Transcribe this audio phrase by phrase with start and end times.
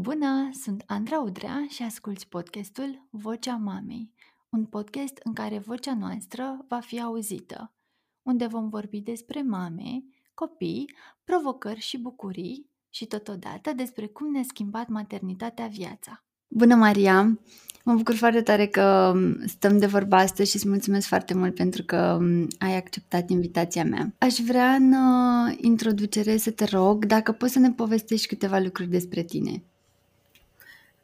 [0.00, 4.10] Bună, sunt Andra Udrea și asculți podcastul Vocea Mamei,
[4.48, 7.72] un podcast în care vocea noastră va fi auzită,
[8.22, 10.94] unde vom vorbi despre mame, copii,
[11.24, 16.24] provocări și bucurii și totodată despre cum ne-a schimbat maternitatea viața.
[16.48, 17.38] Bună, Maria!
[17.84, 21.54] Mă bucur foarte tare că um, stăm de vorba astăzi și îți mulțumesc foarte mult
[21.54, 24.14] pentru că um, ai acceptat invitația mea.
[24.18, 28.88] Aș vrea în uh, introducere să te rog dacă poți să ne povestești câteva lucruri
[28.88, 29.64] despre tine.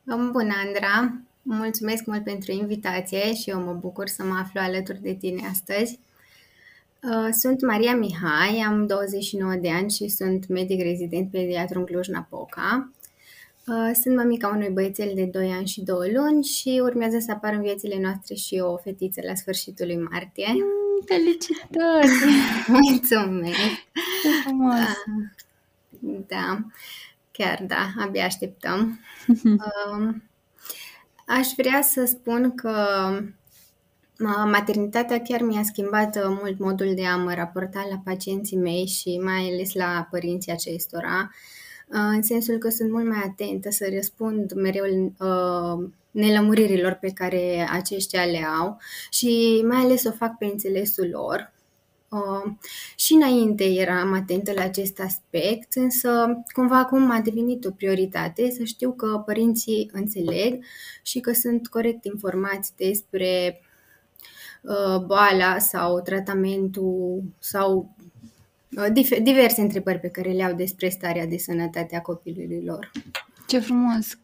[0.08, 1.20] Bună, Andra!
[1.42, 5.98] Mulțumesc mult pentru invitație și eu mă bucur să mă aflu alături de tine astăzi.
[7.02, 12.90] Uh, sunt Maria Mihai, am 29 de ani și sunt medic rezident pediatru în Cluj-Napoca.
[13.66, 17.56] Uh, sunt mamica unui băiețel de 2 ani și 2 luni și urmează să apară
[17.56, 20.52] în viețile noastre și o fetiță la sfârșitul lui martie.
[20.52, 22.10] Mm, felicitări!
[22.82, 23.86] Mulțumesc!
[24.22, 24.78] Ce frumos!
[24.78, 26.66] Uh, da,
[27.36, 29.00] chiar da, abia așteptăm.
[31.26, 32.72] Aș vrea să spun că
[34.50, 39.50] maternitatea chiar mi-a schimbat mult modul de a mă raporta la pacienții mei și mai
[39.52, 41.30] ales la părinții acestora
[41.88, 48.24] în sensul că sunt mult mai atentă să răspund mereu uh, nelămuririlor pe care aceștia
[48.24, 48.78] le au
[49.10, 51.52] și mai ales o fac pe înțelesul lor.
[52.08, 52.52] Uh,
[52.96, 58.64] și înainte eram atentă la acest aspect, însă cumva acum a devenit o prioritate să
[58.64, 60.64] știu că părinții înțeleg
[61.02, 63.60] și că sunt corect informați despre
[64.62, 67.96] uh, boala sau tratamentul sau
[68.76, 68.86] Uh,
[69.22, 72.90] diverse întrebări pe care le au despre starea de sănătate a copilului lor.
[73.46, 74.18] Ce frumos!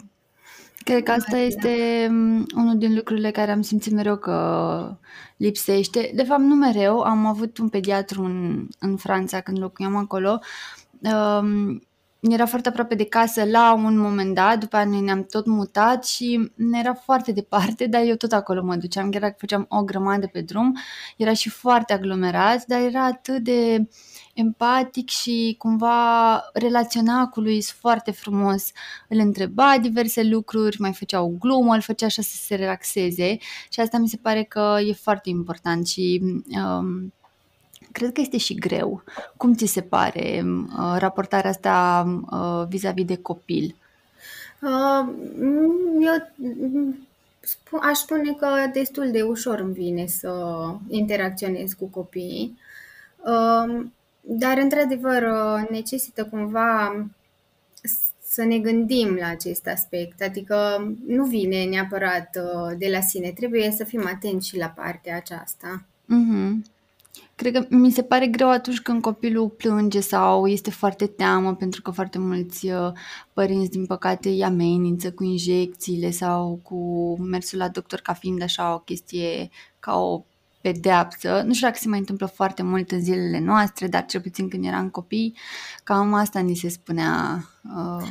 [0.85, 4.97] Cred că asta este um, unul din lucrurile care am simțit mereu că
[5.37, 6.11] lipsește.
[6.15, 7.01] De fapt, nu mereu.
[7.01, 10.41] Am avut un pediatru în, în Franța când locuiam acolo.
[11.01, 11.83] Um,
[12.31, 16.05] era foarte aproape de casă la un moment dat, după aia noi ne-am tot mutat
[16.05, 19.83] și ne era foarte departe, dar eu tot acolo mă duceam, chiar dacă făceam o
[19.83, 20.77] grămadă pe drum,
[21.17, 23.87] era și foarte aglomerat, dar era atât de uh,
[24.35, 28.71] empatic și cumva relaționa cu lui foarte frumos.
[29.09, 33.37] Îl întreba diverse lucruri, mai făcea o glumă, îl făcea așa să se relaxeze
[33.71, 37.13] și asta mi se pare că e foarte important și um,
[37.93, 39.03] cred că este și greu.
[39.37, 43.75] Cum ți se pare uh, raportarea asta uh, vis-a-vis de copil?
[44.61, 45.09] Uh,
[46.01, 46.13] eu
[47.81, 50.35] aș spune că destul de ușor îmi vine să
[50.89, 52.59] interacționez cu copiii.
[53.17, 53.85] Uh,
[54.21, 57.07] dar, într-adevăr, uh, necesită cumva
[58.33, 63.71] să ne gândim la acest aspect, adică nu vine neapărat uh, de la sine, trebuie
[63.71, 65.85] să fim atenți și la partea aceasta.
[66.05, 66.71] Mm-hmm.
[67.43, 71.83] Cred că mi se pare greu atunci când copilul plânge sau este foarte teamă pentru
[71.83, 72.93] că foarte mulți uh,
[73.33, 76.77] părinți, din păcate, îi amenință cu injecțiile sau cu
[77.21, 80.25] mersul la doctor ca fiind așa o chestie ca o
[80.61, 81.43] pedeapsă.
[81.47, 84.65] Nu știu dacă se mai întâmplă foarte mult în zilele noastre, dar cel puțin când
[84.65, 85.37] eram copii,
[85.85, 87.45] cam asta ni se spunea.
[87.77, 88.07] Uh...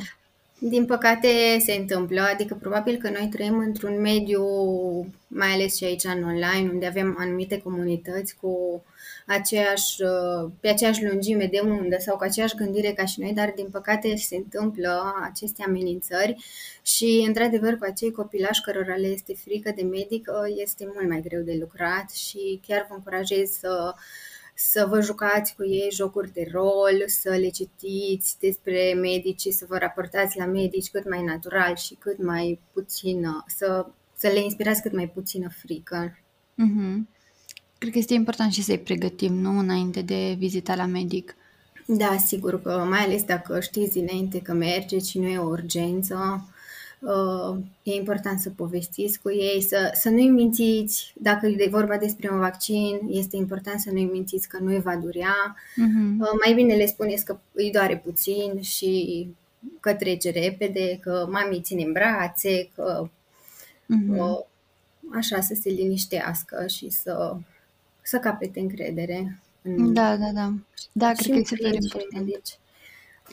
[0.58, 1.28] Din păcate
[1.64, 4.44] se întâmplă, adică probabil că noi trăim într-un mediu,
[5.28, 8.82] mai ales și aici în online, unde avem anumite comunități cu
[9.32, 9.96] aceeași,
[10.60, 14.16] pe aceeași lungime de undă sau cu aceeași gândire ca și noi, dar din păcate
[14.16, 16.44] se întâmplă aceste amenințări
[16.82, 21.42] și, într-adevăr, cu acei copilași cărora le este frică de medic, este mult mai greu
[21.42, 23.94] de lucrat și chiar vă încurajez să
[24.54, 29.76] să vă jucați cu ei jocuri de rol, să le citiți despre medici, să vă
[29.76, 34.92] raportați la medici cât mai natural și cât mai puțină, să, să le inspirați cât
[34.92, 36.18] mai puțină frică.
[36.52, 37.21] Mm-hmm.
[37.82, 39.58] Cred că este important și să-i pregătim, nu?
[39.58, 41.36] Înainte de vizita la medic.
[41.86, 46.48] Da, sigur că mai ales dacă știți dinainte că mergeți și nu e o urgență,
[47.00, 52.30] uh, e important să povestiți cu ei, să, să nu-i mințiți, dacă e vorba despre
[52.32, 55.56] un vaccin, este important să nu-i mințiți că nu-i va durea.
[55.56, 56.16] Uh-huh.
[56.44, 59.28] Mai bine le spuneți că îi doare puțin și
[59.80, 64.46] că trece repede, că mami ține în brațe, că uh-huh.
[65.14, 67.36] așa să se liniștească și să
[68.02, 69.40] să capete încredere.
[69.62, 69.92] În...
[69.92, 70.52] Da, da, da.
[70.92, 72.26] Da, cred că e super important.
[72.26, 72.58] Deci,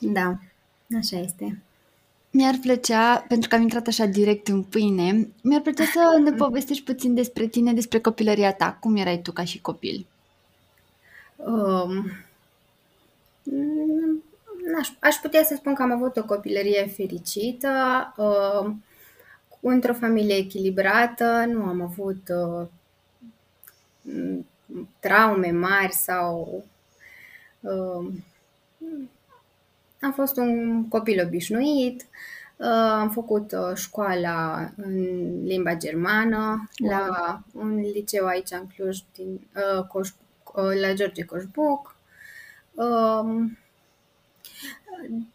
[0.02, 0.38] da,
[0.98, 1.62] așa este.
[2.32, 6.84] Mi-ar plăcea, pentru că am intrat așa direct în pâine, mi-ar plăcea să ne povestești
[6.84, 8.78] puțin despre tine, despre copilăria ta.
[8.80, 10.06] Cum erai tu ca și copil?
[11.36, 12.12] Um,
[14.80, 17.70] aș, aș putea să spun că am avut o copilărie fericită,
[18.18, 18.72] uh,
[19.62, 22.68] într-o familie echilibrată, nu am avut uh,
[25.00, 26.64] traume mari sau
[27.60, 28.14] uh,
[30.02, 32.06] am fost un copil obișnuit,
[33.00, 36.90] Am făcut școala în limba germană wow.
[36.90, 39.48] la un liceu aici în Cluj, din,
[39.88, 40.10] Coș,
[40.82, 41.96] la George Coșbuc.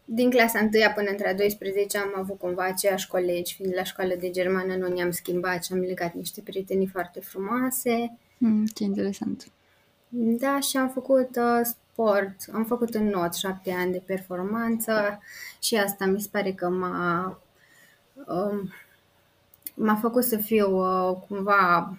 [0.05, 4.15] Din clasa 1 până între a 12 am avut cumva aceiași colegi, fiind la școală
[4.15, 8.19] de germană, nu ne-am schimbat și am legat niște prietenii foarte frumoase.
[8.39, 9.51] Mm, ce interesant.
[10.17, 15.21] Da, și am făcut uh, sport, am făcut în not șapte ani de performanță
[15.63, 17.39] și asta mi se pare că m-a,
[18.27, 18.71] uh,
[19.75, 21.97] m-a făcut să fiu uh, cumva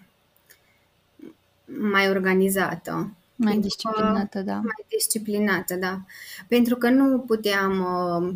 [1.66, 3.14] mai organizată.
[3.36, 4.54] Mai disciplinată, da.
[4.54, 6.00] Mai disciplinată, da.
[6.48, 8.36] Pentru că nu puteam uh,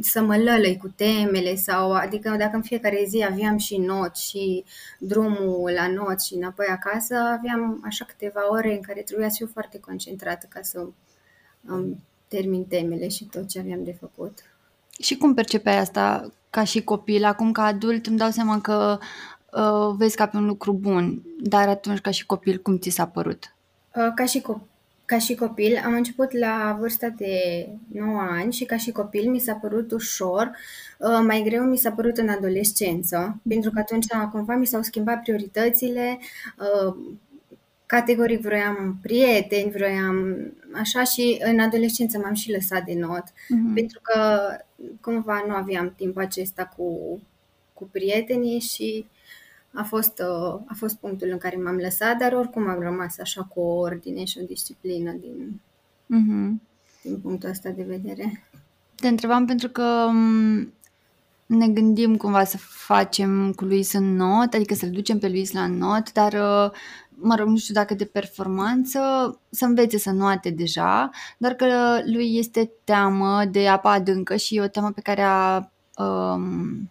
[0.00, 4.64] să mă lălăi cu temele sau, adică dacă în fiecare zi aveam și not și
[4.98, 9.50] drumul la not și înapoi acasă, aveam așa câteva ore în care trebuia să fiu
[9.52, 10.86] foarte concentrată ca să
[11.68, 14.38] um, termin temele și tot ce aveam de făcut.
[15.00, 17.24] Și cum percepeai asta ca și copil?
[17.24, 18.98] Acum ca adult îmi dau seama că
[19.52, 23.06] uh, vezi ca pe un lucru bun, dar atunci ca și copil cum ți s-a
[23.06, 23.54] părut?
[23.94, 24.70] Uh, ca și, copil
[25.12, 29.38] ca și copil, am început la vârsta de 9 ani și ca și copil mi
[29.38, 30.50] s-a părut ușor,
[30.98, 35.22] uh, mai greu mi s-a părut în adolescență, pentru că atunci cumva mi s-au schimbat
[35.22, 36.18] prioritățile,
[36.58, 36.94] uh,
[37.86, 40.36] categoric vroiam prieteni, vroiam
[40.74, 43.74] așa și în adolescență m-am și lăsat de not, uh-huh.
[43.74, 44.48] pentru că
[45.00, 47.20] cumva nu aveam timp acesta cu,
[47.72, 49.06] cu prietenii și
[49.74, 53.42] a fost, uh, a fost punctul în care m-am lăsat, dar oricum am rămas așa
[53.42, 55.60] cu o ordine și o disciplină din,
[56.04, 56.62] uh-huh.
[57.02, 58.46] din punctul ăsta de vedere.
[58.94, 60.72] Te întrebam pentru că um,
[61.46, 65.66] ne gândim cumva să facem cu Luis în not, adică să-l ducem pe Luis la
[65.66, 66.70] not, dar uh,
[67.08, 69.00] mă rog, nu știu dacă de performanță,
[69.50, 71.66] să învețe să nuate deja, dar că
[72.04, 76.90] lui este teamă de apa adâncă și e o teamă pe care a um,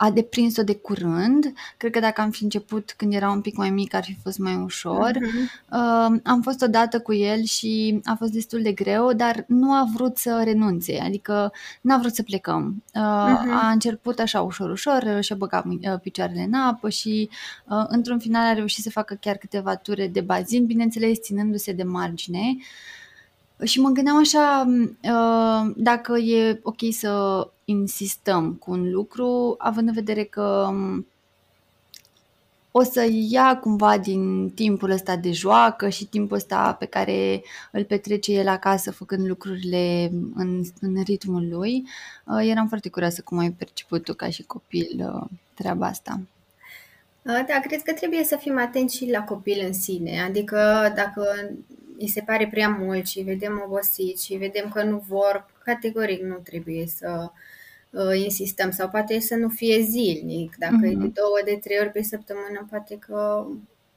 [0.00, 1.52] a deprins-o de curând.
[1.76, 4.38] Cred că dacă am fi început când era un pic mai mic ar fi fost
[4.38, 5.10] mai ușor.
[5.10, 5.70] Uh-huh.
[5.70, 9.88] Uh, am fost odată cu el și a fost destul de greu, dar nu a
[9.94, 12.82] vrut să renunțe, adică n-a vrut să plecăm.
[12.94, 13.62] Uh, uh-huh.
[13.62, 17.28] A început așa ușor, ușor, și-a băgat uh, picioarele în apă și
[17.68, 21.82] uh, într-un final a reușit să facă chiar câteva ture de bazin, bineînțeles ținându-se de
[21.82, 22.56] margine.
[22.56, 22.64] Uh,
[23.64, 24.68] și mă gândeam așa,
[25.02, 31.06] uh, dacă e ok să insistăm cu un lucru, având în vedere că um,
[32.70, 37.84] o să ia cumva din timpul ăsta de joacă și timpul ăsta pe care îl
[37.84, 41.86] petrece el acasă făcând lucrurile în, în ritmul lui.
[42.24, 46.20] Uh, eram foarte curioasă cum ai perceput tu ca și copil uh, treaba asta.
[47.22, 50.22] Da, cred că trebuie să fim atenți și la copil în sine.
[50.22, 51.50] Adică dacă
[51.98, 56.34] îi se pare prea mult și vedem obosit și vedem că nu vor, categoric nu
[56.34, 57.30] trebuie să uh,
[58.24, 60.56] insistăm sau poate să nu fie zilnic.
[60.58, 60.90] Dacă mm-hmm.
[60.90, 61.12] e de mhm.
[61.12, 63.46] două, de trei ori pe săptămână, poate că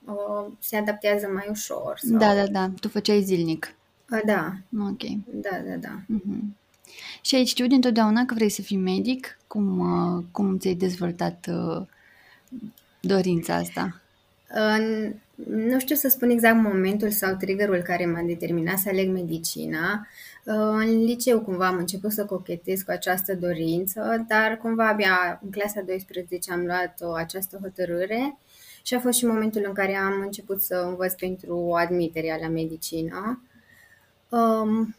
[0.06, 2.00] uh, se adaptează mai ușor.
[2.10, 2.18] Sau...
[2.18, 2.72] Da, da, da.
[2.80, 3.76] Tu făceai zilnic.
[4.12, 4.54] Uh, da.
[4.80, 5.02] Ok.
[5.26, 6.00] Da, da, da.
[6.16, 6.62] Mm-hmm.
[7.22, 9.38] Și ai știut dintotdeauna că vrei să fii medic?
[9.48, 11.86] Cum, uh, cum ți-ai dezvoltat uh,
[13.00, 14.02] dorința asta?
[14.56, 15.10] Uh,
[15.48, 19.92] nu știu să spun exact momentul sau triggerul care m-a determinat să aleg medicina.
[19.92, 25.52] Uh, în liceu cumva am început să cochetez cu această dorință, dar cumva abia în
[25.52, 28.38] clasa 12 am luat o, această hotărâre
[28.84, 33.44] și a fost și momentul în care am început să învăț pentru admiterea la medicină.
[34.30, 34.96] Um,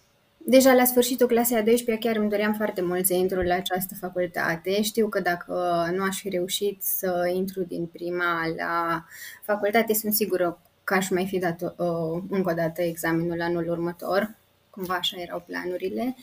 [0.47, 3.95] Deja la sfârșitul clasei a 12 chiar îmi doream foarte mult să intru la această
[4.01, 4.83] facultate.
[4.83, 9.05] Știu că dacă nu aș fi reușit să intru din prima la
[9.43, 14.35] facultate, sunt sigură că aș mai fi dat uh, încă o dată examenul anul următor.
[14.75, 16.17] Cumva așa erau planurile.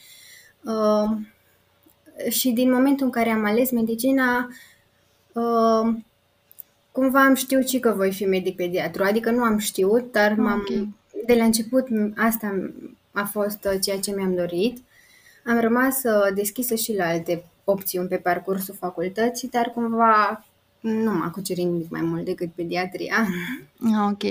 [0.64, 1.18] Uh,
[2.30, 4.50] și din momentul în care am ales medicina,
[5.34, 5.96] uh,
[6.92, 9.04] cumva am știut și că voi fi medic pediatru.
[9.04, 10.44] Adică nu am știut, dar okay.
[10.44, 12.72] m-am, de la început asta
[13.12, 14.78] a fost uh, ceea ce mi-am dorit.
[15.46, 20.46] Am rămas uh, deschisă și la alte opțiuni pe parcursul facultății, dar cumva
[20.82, 23.28] nu m-a cucerit nimic mai mult decât pediatria.
[23.80, 24.24] Ah, ok.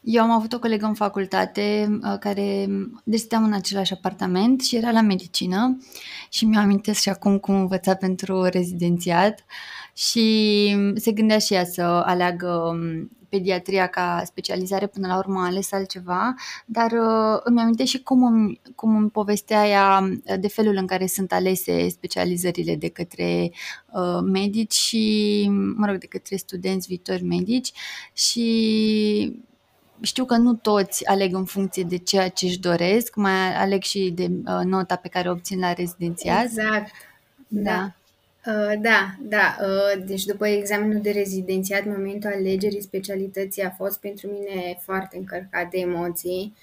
[0.00, 2.68] Eu am avut o colegă în facultate uh, care,
[3.04, 5.78] deci stăteam în același apartament și era la medicină
[6.30, 9.44] și mi-am amintesc și acum cum învăța pentru rezidențiat
[9.94, 15.44] și se gândea și ea să aleagă um, pediatria ca specializare, până la urmă a
[15.44, 16.34] ales altceva,
[16.66, 20.86] dar uh, îmi aminte și cum îmi, cum îmi povestea ea uh, de felul în
[20.86, 23.52] care sunt alese specializările de către
[23.90, 25.46] uh, medici și,
[25.76, 27.72] mă rog, de către studenți viitori medici
[28.12, 29.42] și
[30.00, 34.12] știu că nu toți aleg în funcție de ceea ce își doresc, mai aleg și
[34.14, 36.44] de uh, nota pe care o obțin la rezidențiat.
[36.44, 36.90] Exact.
[37.48, 37.62] Da.
[37.62, 37.94] da.
[38.46, 39.56] Uh, da, da.
[39.60, 45.70] Uh, deci după examenul de rezidențiat, momentul alegerii specialității a fost pentru mine foarte încărcat
[45.70, 46.54] de emoții.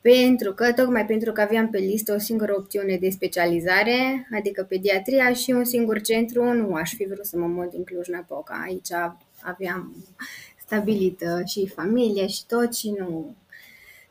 [0.00, 5.32] Pentru că, tocmai pentru că aveam pe listă o singură opțiune de specializare, adică pediatria
[5.32, 8.62] și un singur centru, nu aș fi vrut să mă mut din Cluj-Napoca.
[8.66, 8.88] Aici
[9.42, 9.96] aveam
[10.64, 13.34] stabilit și familie și tot și nu...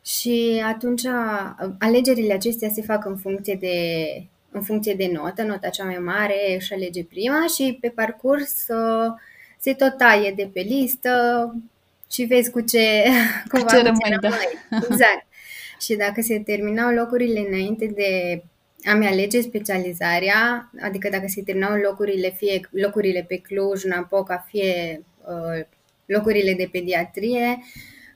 [0.02, 1.04] Și atunci
[1.80, 3.78] alegerile acestea se fac în funcție de
[4.51, 9.13] în funcție de notă, nota cea mai mare își alege prima și pe parcurs uh,
[9.60, 11.12] se tot taie de pe listă
[12.12, 13.04] și vezi cu ce,
[13.51, 14.18] cu ce rămâi.
[14.22, 14.30] Da.
[14.70, 15.25] Exact.
[15.86, 18.44] și dacă se terminau locurile înainte de
[18.84, 25.66] a-mi alege specializarea, adică dacă se terminau locurile, fie locurile pe Cluj, Napoca, fie uh,
[26.06, 27.58] locurile de pediatrie,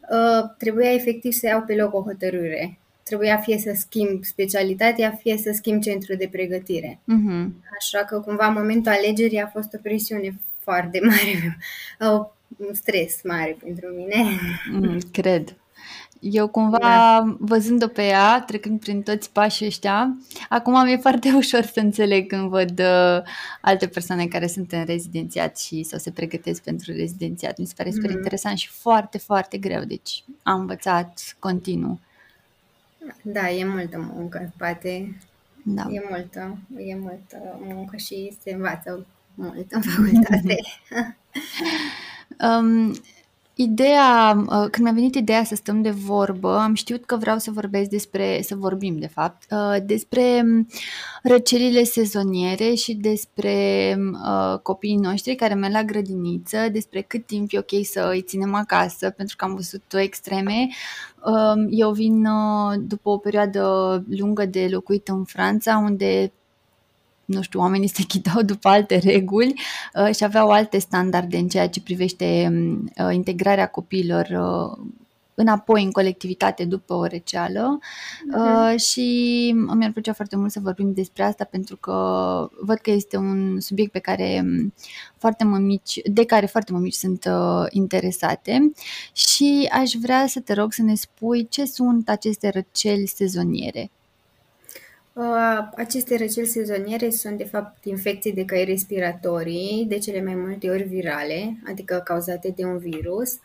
[0.10, 5.38] uh, trebuia efectiv să iau pe loc o hotărâre trebuia fie să schimb specialitatea, fie
[5.38, 7.00] să schimb centrul de pregătire.
[7.02, 7.48] Uh-huh.
[7.78, 11.58] Așa că cumva momentul alegerii a fost o presiune foarte mare,
[12.68, 14.24] un stres mare pentru mine.
[14.72, 15.56] Mm, cred.
[16.22, 17.36] Eu cumva, da.
[17.40, 20.18] văzând-o pe ea, trecând prin toți pașii ăștia,
[20.50, 23.22] acum mi-e foarte ușor să înțeleg când văd uh,
[23.62, 27.58] alte persoane care sunt în rezidențiat și sau se pregătesc pentru rezidențiat.
[27.58, 28.14] Mi se pare super mm-hmm.
[28.14, 29.84] interesant și foarte, foarte greu.
[29.84, 32.00] Deci am învățat continuu.
[33.24, 35.18] Da, e multă muncă în spate.
[35.64, 35.88] Da.
[35.90, 40.58] E multă, e multă muncă și se învață mult în facultate.
[42.48, 42.94] um,
[43.56, 47.52] Ideea, uh, când mi-a venit ideea să stăm de vorbă, am știut că vreau să
[47.52, 50.68] vorbesc despre, să vorbim de fapt, uh, despre um,
[51.24, 57.58] răcelile sezoniere și despre uh, copiii noștri care merg la grădiniță, despre cât timp e
[57.58, 60.68] ok să îi ținem acasă, pentru că am văzut extreme.
[61.26, 62.28] Um, eu vin
[62.80, 63.64] după o perioadă
[64.10, 66.32] lungă de locuit în Franța, unde
[67.32, 69.54] nu știu, oamenii se chitau după alte reguli
[69.94, 74.86] uh, și aveau alte standarde în ceea ce privește um, uh, integrarea copiilor uh,
[75.42, 78.80] înapoi în colectivitate după o receală uh-huh.
[78.80, 81.96] și mi-ar plăcea foarte mult să vorbim despre asta pentru că
[82.60, 84.74] văd că este un subiect pe care um,
[85.18, 88.72] foarte mămici, de care foarte mămici sunt uh, interesate
[89.14, 93.92] și aș vrea să te rog să ne spui ce sunt aceste răceli sezoniere.
[95.14, 100.70] Uh, aceste răceli sezoniere sunt de fapt infecții de căi respiratorii, de cele mai multe
[100.70, 103.40] ori virale, adică cauzate de un virus.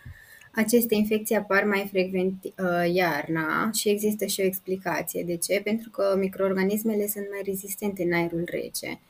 [0.55, 5.23] Aceste infecții apar mai frecvent uh, iarna și există și o explicație.
[5.23, 5.61] De ce?
[5.65, 9.01] Pentru că microorganismele sunt mai rezistente în aerul rece.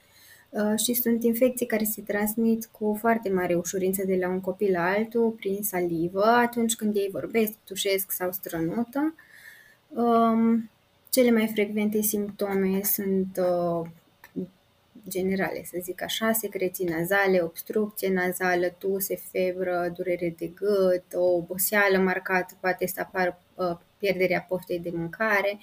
[0.50, 4.70] Uh, și sunt infecții care se transmit cu foarte mare ușurință de la un copil
[4.72, 9.14] la altul prin salivă atunci când ei vorbesc, tușesc sau strănută.
[9.88, 10.70] Um,
[11.16, 13.88] cele mai frecvente simptome sunt uh,
[15.08, 21.98] generale, să zic așa, secreții nazale, obstrucție nazală, tuse, febră, durere de gât, o oboseală
[21.98, 25.58] marcată, poate să apară uh, pierderea poftei de mâncare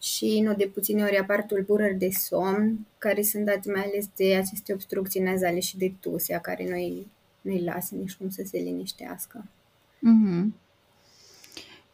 [0.00, 4.34] și nu de puține ori apar tulburări de somn, care sunt date mai ales de
[4.34, 7.06] aceste obstrucții nazale și de tusea, care noi
[7.40, 9.44] nu-i lasă nici cum să se liniștească.
[9.98, 10.46] Mm-hmm.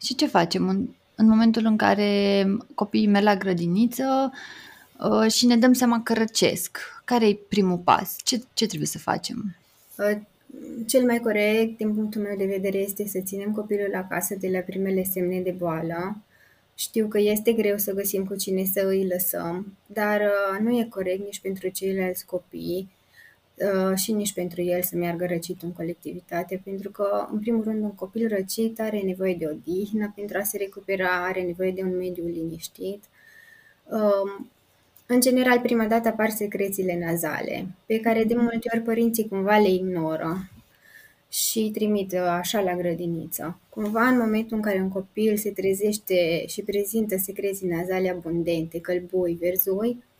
[0.00, 0.68] Și ce facem?
[0.68, 0.88] în
[1.26, 2.44] momentul în care
[2.74, 4.32] copiii merg la grădiniță
[4.98, 6.78] uh, și ne dăm seama că răcesc.
[7.04, 8.16] Care e primul pas?
[8.24, 9.56] Ce, ce trebuie să facem?
[9.98, 10.18] Uh,
[10.86, 14.58] cel mai corect, din punctul meu de vedere, este să ținem copilul acasă de la
[14.58, 16.16] primele semne de boală.
[16.74, 20.86] Știu că este greu să găsim cu cine să îi lăsăm, dar uh, nu e
[20.90, 22.95] corect nici pentru ceilalți copii Uh,
[23.94, 27.94] și nici pentru el să meargă răcit în colectivitate, pentru că, în primul rând, un
[27.94, 32.26] copil răcit are nevoie de odihnă pentru a se recupera, are nevoie de un mediu
[32.26, 33.04] liniștit.
[33.84, 34.50] Um,
[35.06, 39.68] în general, prima dată apar secrețiile nazale, pe care de multe ori părinții cumva le
[39.70, 40.50] ignoră
[41.30, 43.58] și trimit uh, așa la grădiniță.
[43.68, 49.36] Cumva, în momentul în care un copil se trezește și prezintă secreții nazale abundente, călbui,
[49.40, 50.14] verzoi, Uh,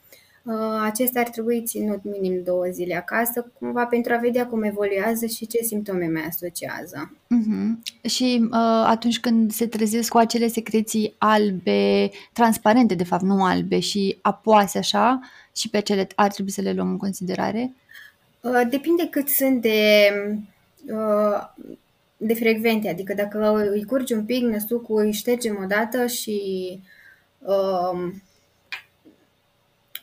[0.82, 5.46] acesta ar trebui ținut minim două zile acasă, cumva pentru a vedea cum evoluează și
[5.46, 7.12] ce simptome mai asociază.
[7.24, 8.08] Uh-huh.
[8.08, 13.78] Și uh, atunci când se trezesc cu acele secreții albe, transparente de fapt, nu albe,
[13.78, 15.20] și apoase așa,
[15.56, 17.72] și pe acele ar trebui să le luăm în considerare?
[18.40, 20.10] Uh, depinde cât sunt de,
[20.88, 21.66] uh,
[22.16, 26.40] de frecvente, adică dacă îi curge un pic, năsucul îi ștergem o dată și
[27.38, 28.12] uh,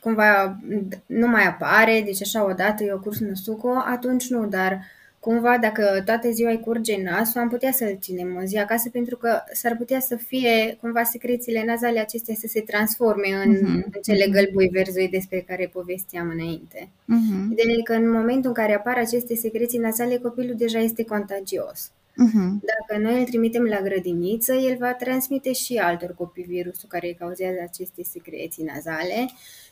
[0.04, 0.58] cumva
[1.06, 4.80] nu mai apare, deci așa odată e o curs năsuco, atunci nu, dar
[5.18, 9.16] cumva dacă toată ziua îi curge nasul, am putea să-l ținem o zi acasă pentru
[9.16, 13.84] că s-ar putea să fie cumva secrețiile nazale acestea să se transforme în, uh-huh.
[13.84, 16.88] în cele gălbui verzui despre care povesteam înainte.
[16.88, 17.50] Uh-huh.
[17.50, 21.90] Ideea e că în momentul în care apar aceste secreții nazale, copilul deja este contagios.
[21.90, 22.50] Uh-huh.
[22.72, 27.14] Dacă noi îl trimitem la grădiniță, el va transmite și altor copii virusul care îi
[27.14, 29.28] cauzează aceste secreții nazale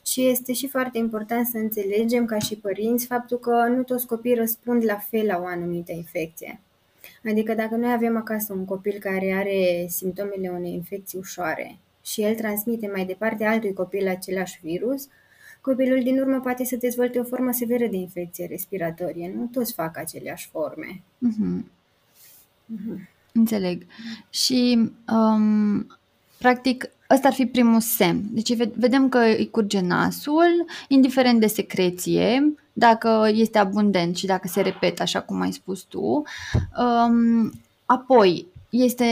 [0.06, 4.34] și este și foarte important să înțelegem ca și părinți faptul că nu toți copiii
[4.34, 6.60] răspund la fel la o anumită infecție.
[7.24, 12.34] Adică dacă noi avem acasă un copil care are simptomele unei infecții ușoare și el
[12.34, 15.08] transmite mai departe altui copil același virus,
[15.60, 19.32] copilul din urmă poate să dezvolte o formă severă de infecție respiratorie.
[19.36, 21.02] Nu toți fac aceleași forme.
[21.28, 21.62] Uh-huh.
[22.72, 23.10] Uh-huh.
[23.32, 23.86] Înțeleg.
[24.30, 25.86] Și, um,
[26.38, 28.22] practic, ăsta ar fi primul semn.
[28.30, 34.60] Deci vedem că îi curge nasul, indiferent de secreție, dacă este abundent și dacă se
[34.60, 36.22] repetă, așa cum ai spus tu.
[36.78, 37.52] Um,
[37.86, 39.06] apoi, este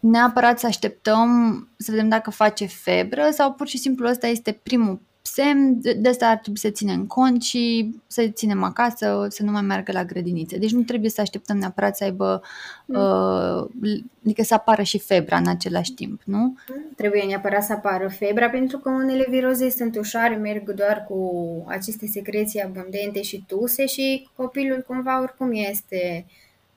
[0.00, 5.00] neapărat să așteptăm să vedem dacă face febră sau pur și simplu ăsta este primul
[5.26, 9.62] semn, de asta ar trebui să ținem cont și să ținem acasă, să nu mai
[9.62, 10.58] meargă la grădiniță.
[10.58, 12.42] Deci nu trebuie să așteptăm neapărat să aibă,
[12.84, 12.96] mm.
[12.96, 16.56] uh, adică să apară și febra în același timp, nu?
[16.96, 22.06] Trebuie neapărat să apară febra pentru că unele viroze sunt ușoare, merg doar cu aceste
[22.06, 26.26] secreții abundente și tuse și copilul cumva oricum este,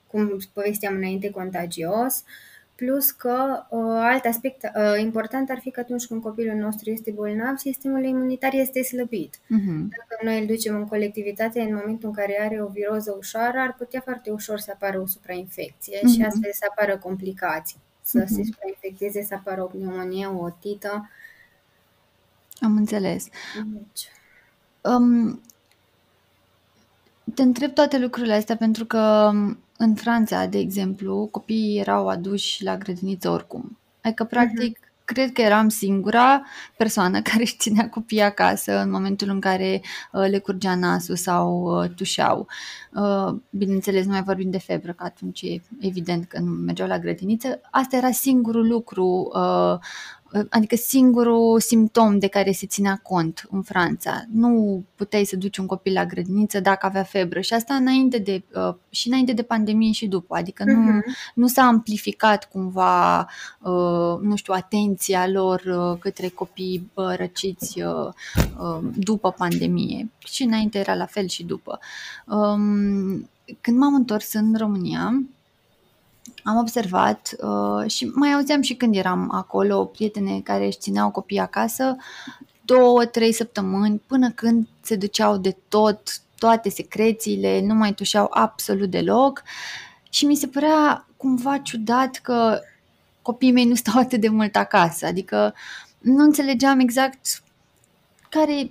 [0.06, 2.14] cum povesteam înainte, contagios.
[2.16, 2.48] Uh,
[2.78, 7.10] Plus că uh, alt aspect uh, important ar fi că atunci când copilul nostru este
[7.10, 9.36] bolnav, sistemul imunitar este slăbit.
[9.36, 9.88] Uh-huh.
[9.96, 13.74] Dacă noi îl ducem în colectivitate în momentul în care are o viroză ușoară, ar
[13.74, 16.14] putea foarte ușor să apară o suprainfecție uh-huh.
[16.14, 17.78] și astfel să apară complicații.
[18.02, 18.26] Să uh-huh.
[18.26, 21.10] se suprainfecteze, să apară o pneumonie, o otită.
[22.60, 23.26] Am înțeles.
[23.72, 24.08] Deci.
[24.80, 25.40] Um,
[27.34, 32.64] te întreb toate lucrurile astea pentru că um, în Franța, de exemplu, copiii erau aduși
[32.64, 33.78] la grădiniță oricum.
[34.02, 35.04] Adică, practic, uh-huh.
[35.04, 36.42] cred că eram singura
[36.76, 41.80] persoană care își ținea copiii acasă în momentul în care uh, le curgea nasul sau
[41.82, 42.46] uh, tușeau.
[42.92, 46.98] Uh, bineînțeles, nu mai vorbim de febră, că atunci e evident că nu mergeau la
[46.98, 47.60] grădiniță.
[47.70, 49.78] Asta era singurul lucru uh,
[50.48, 54.24] adică singurul simptom de care se ținea cont în Franța.
[54.32, 58.42] Nu puteai să duci un copil la grădiniță dacă avea febră și asta înainte de,
[58.54, 61.32] uh, și înainte de pandemie și după, adică nu, uh-huh.
[61.34, 63.18] nu s-a amplificat cumva,
[63.60, 67.82] uh, nu știu, atenția lor uh, către copii răciți
[68.94, 71.78] după pandemie și înainte era la fel și după.
[72.26, 73.28] Um,
[73.60, 75.22] când m-am întors în România,
[76.42, 81.38] am observat uh, și mai auzeam și când eram acolo prietene care își țineau copii
[81.38, 81.96] acasă
[82.68, 86.00] două, trei săptămâni până când se duceau de tot,
[86.38, 89.42] toate secrețiile, nu mai tușeau absolut deloc.
[90.10, 92.60] Și mi se părea cumva ciudat că
[93.22, 95.54] copiii mei nu stau atât de mult acasă, adică
[95.98, 97.42] nu înțelegeam exact
[98.28, 98.70] care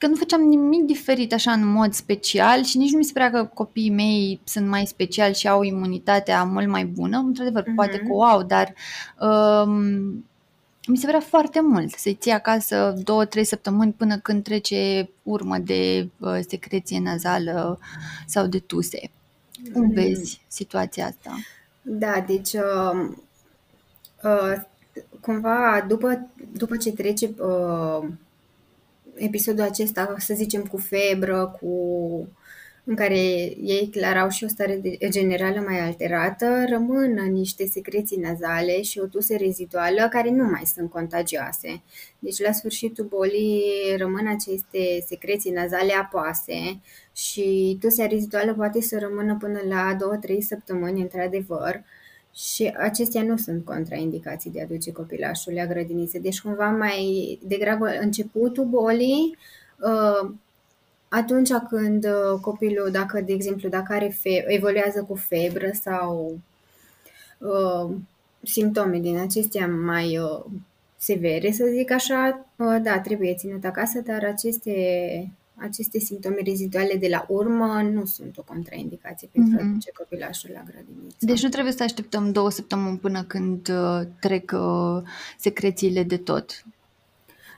[0.00, 3.30] că nu făceam nimic diferit așa în mod special și nici nu mi se părea
[3.30, 7.18] că copiii mei sunt mai speciali și au imunitatea mult mai bună.
[7.18, 7.74] Într-adevăr, mm-hmm.
[7.74, 8.74] poate că o au, dar
[9.20, 9.72] um,
[10.86, 15.58] mi se părea foarte mult să-i ții acasă două, trei săptămâni până când trece urmă
[15.58, 17.78] de uh, secreție nazală
[18.26, 19.10] sau de tuse.
[19.72, 19.94] Cum mm-hmm.
[19.94, 21.36] vezi situația asta?
[21.82, 23.08] Da, deci uh,
[24.22, 24.62] uh,
[25.20, 28.08] cumva după, după ce trece uh,
[29.20, 31.68] episodul acesta, să zicem, cu febră, cu
[32.84, 33.18] în care
[33.62, 39.06] ei clar au și o stare generală mai alterată, rămân niște secreții nazale și o
[39.06, 41.82] tuse reziduală care nu mai sunt contagioase.
[42.18, 43.62] Deci la sfârșitul bolii
[43.96, 46.80] rămân aceste secreții nazale apoase
[47.12, 49.96] și tusea reziduală poate să rămână până la
[50.36, 51.82] 2-3 săptămâni, într-adevăr,
[52.34, 56.18] și acestea nu sunt contraindicații de a duce copilașul la grădiniță.
[56.18, 59.36] Deci cumva mai degrabă începutul bolii,
[59.78, 60.30] uh,
[61.08, 66.38] atunci când uh, copilul, dacă, de exemplu, dacă are fe- evoluează cu febră sau
[67.38, 67.96] uh,
[68.42, 70.44] simptome din acestea mai uh,
[70.96, 74.72] severe, să zic așa, uh, da, trebuie ținut acasă, dar aceste
[75.60, 79.70] aceste simptome reziduale de la urmă nu sunt o contraindicație pentru mm-hmm.
[79.70, 81.16] a duce copilașul la grădiniță.
[81.18, 85.02] Deci nu trebuie să așteptăm două săptămâni până când uh, trec uh,
[85.38, 86.64] secrețiile de tot?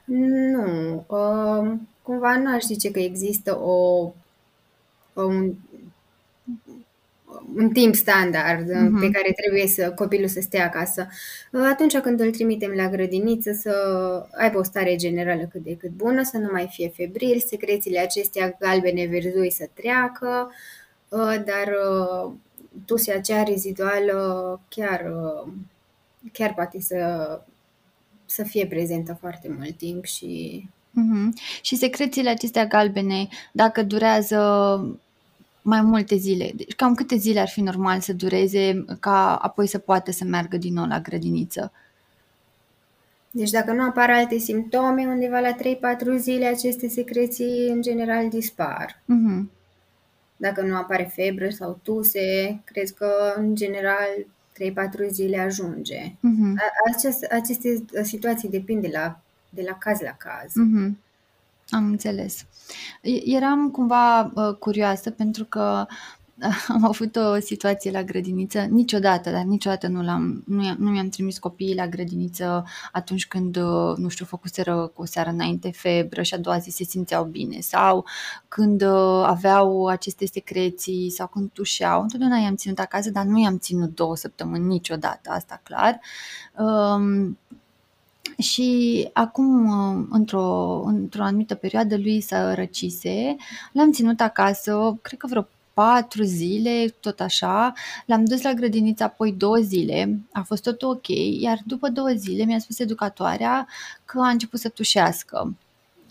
[0.04, 1.04] Nu.
[1.08, 4.10] Uh, cumva nu aș zice că există o,
[5.12, 5.54] un
[7.56, 9.00] un timp standard uh-huh.
[9.00, 11.08] pe care trebuie să copilul să stea acasă.
[11.70, 13.72] Atunci când îl trimitem la grădiniță să
[14.32, 18.56] aibă o stare generală cât de cât bună, să nu mai fie febril, secrețiile acestea
[18.58, 20.50] galbene verzui să treacă
[21.44, 21.68] dar
[22.84, 25.12] tusea aceea reziduală chiar,
[26.32, 27.40] chiar poate să,
[28.26, 30.62] să fie prezentă foarte mult timp și...
[30.90, 31.60] Mm-hmm.
[31.62, 34.38] Și secrețiile acestea galbene, dacă durează
[35.62, 39.78] mai multe zile, deci cam câte zile ar fi normal să dureze ca apoi să
[39.78, 41.72] poată să meargă din nou la grădiniță?
[43.30, 49.02] Deci dacă nu apar alte simptome, undeva la 3-4 zile aceste secreții în general dispar.
[49.02, 49.50] Mm-hmm.
[50.36, 54.08] Dacă nu apare febră sau tuse, cred că în general
[55.06, 56.00] 3-4 zile ajunge.
[56.00, 56.54] Mm-hmm.
[56.94, 59.20] Aceste, aceste situații depind de la,
[59.50, 60.52] de la caz la caz.
[60.52, 60.92] Mm-hmm.
[61.72, 62.44] Am înțeles.
[63.24, 65.86] Eram cumva uh, curioasă pentru că
[66.74, 71.38] am avut o situație la grădiniță, niciodată, dar niciodată nu, l-am, nu, nu mi-am trimis
[71.38, 76.34] copiii la grădiniță atunci când, uh, nu știu, făcuseră cu o seară înainte febră și
[76.34, 78.04] a doua zi se simțeau bine sau
[78.48, 82.02] când uh, aveau aceste secreții sau când tușeau.
[82.02, 86.00] Întotdeauna i-am ținut acasă, dar nu i-am ținut două săptămâni niciodată, asta clar.
[86.58, 87.38] Um,
[88.38, 93.36] și acum, uh, într-o, într-o anumită perioadă, lui să răcise,
[93.72, 97.72] l-am ținut acasă, cred că vreo patru zile, tot așa.
[98.06, 101.08] L-am dus la grădiniță apoi două zile, a fost tot ok,
[101.40, 103.68] iar după două zile mi-a spus educatoarea
[104.04, 105.54] că a început să tușească.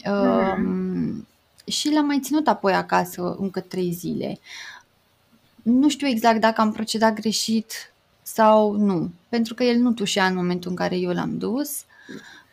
[0.05, 0.65] Mm.
[0.65, 1.27] Um,
[1.65, 4.39] și l-am mai ținut apoi acasă încă trei zile.
[5.61, 10.35] Nu știu exact dacă am procedat greșit sau nu, pentru că el nu tușea în
[10.35, 11.85] momentul în care eu l-am dus.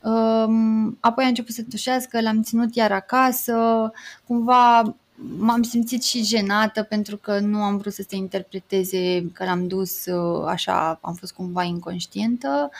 [0.02, 3.90] Um, apoi a început să tușească, l-am ținut iar acasă,
[4.26, 4.96] cumva
[5.38, 10.06] m-am simțit și jenată pentru că nu am vrut să se interpreteze că l-am dus
[10.06, 12.70] uh, așa, am fost cumva inconștientă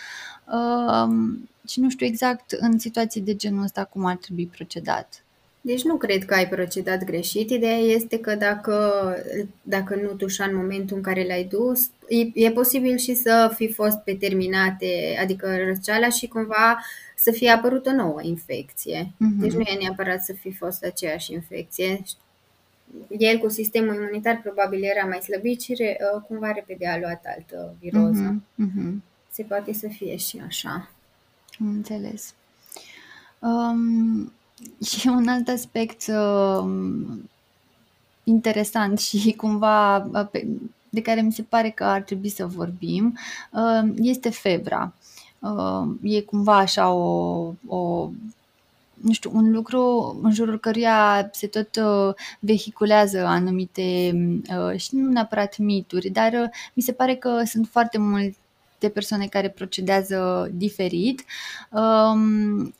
[0.52, 5.22] um, și nu știu exact în situații de genul ăsta cum ar trebui procedat.
[5.60, 7.50] Deci nu cred că ai procedat greșit.
[7.50, 9.14] Ideea este că dacă,
[9.62, 13.72] dacă nu tușa în momentul în care l-ai dus, e, e posibil și să fi
[13.72, 16.84] fost pe terminate, adică răceala și cumva
[17.16, 19.04] să fie apărut o nouă infecție.
[19.04, 19.40] Mm-hmm.
[19.40, 22.02] Deci nu e neapărat să fi fost aceeași infecție
[23.18, 27.24] el cu sistemul imunitar probabil era mai slăbit și re, uh, cumva repede a luat
[27.36, 28.34] altă viroză.
[28.34, 28.92] Uh-huh, uh-huh.
[29.30, 30.90] Se poate să fie și așa.
[31.60, 32.34] Am înțeles.
[33.38, 34.32] Um,
[34.84, 37.30] și un alt aspect um,
[38.24, 40.46] interesant și cumva uh, pe,
[40.90, 43.18] de care mi se pare că ar trebui să vorbim
[43.52, 44.92] uh, este febra.
[45.38, 48.10] Uh, e cumva așa o, o
[49.00, 54.12] nu știu, un lucru în jurul căruia se tot uh, vehiculează anumite
[54.58, 59.26] uh, și nu neapărat mituri, dar uh, mi se pare că sunt foarte multe persoane
[59.26, 61.24] care procedează diferit.
[61.70, 62.74] Um,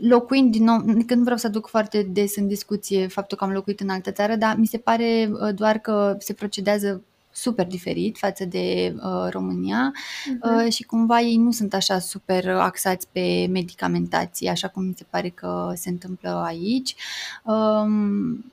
[0.00, 3.52] locuind din nou, că nu vreau să aduc foarte des în discuție faptul că am
[3.52, 8.44] locuit în altă țară, dar mi se pare doar că se procedează super diferit față
[8.44, 10.64] de uh, România uh-huh.
[10.64, 15.06] uh, și cumva ei nu sunt așa super axați pe medicamentație, așa cum mi se
[15.10, 16.94] pare că se întâmplă aici.
[17.44, 18.52] Um,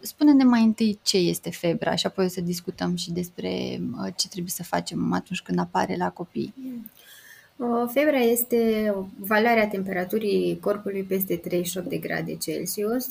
[0.00, 4.28] spune-ne mai întâi ce este febra și apoi o să discutăm și despre uh, ce
[4.28, 6.54] trebuie să facem atunci când apare la copii.
[7.56, 13.06] Uh, febra este valoarea temperaturii corpului peste 38 de grade Celsius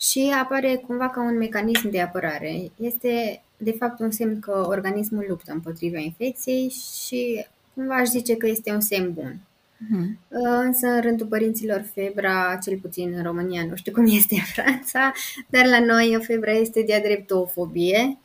[0.00, 2.70] și apare cumva ca un mecanism de apărare.
[2.76, 6.68] Este de fapt un semn că organismul luptă împotriva infecției
[7.06, 9.40] și cumva aș zice că este un semn bun.
[9.84, 10.18] Uh-huh.
[10.64, 15.12] Însă, în rândul părinților, febra, cel puțin în România, nu știu cum este în Franța,
[15.48, 18.18] dar la noi febra este de-a drept o fobie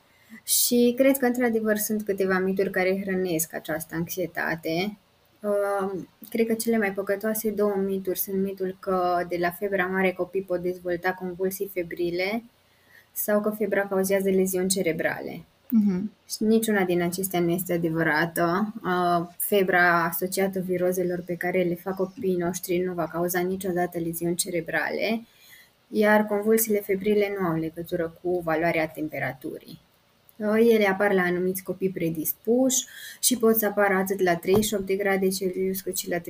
[0.44, 4.96] și cred că, într-adevăr, sunt câteva mituri care hrănesc această anxietate.
[5.40, 5.90] Uh,
[6.28, 10.42] cred că cele mai păcătoase două mituri sunt mitul că de la febra mare copii
[10.42, 12.42] pot dezvolta convulsii febrile
[13.12, 15.44] sau că febra cauzează leziuni cerebrale.
[15.66, 16.00] Uh-huh.
[16.28, 18.72] Și niciuna din acestea nu este adevărată.
[18.84, 24.34] Uh, febra asociată virozelor pe care le fac copiii noștri nu va cauza niciodată leziuni
[24.34, 25.22] cerebrale,
[25.88, 29.80] iar convulsiile febrile nu au legătură cu valoarea temperaturii.
[30.40, 32.86] Uh, ele apar la anumiți copii predispuși
[33.20, 36.22] și pot să apară atât la 38 de grade Celsius cât și la 38,5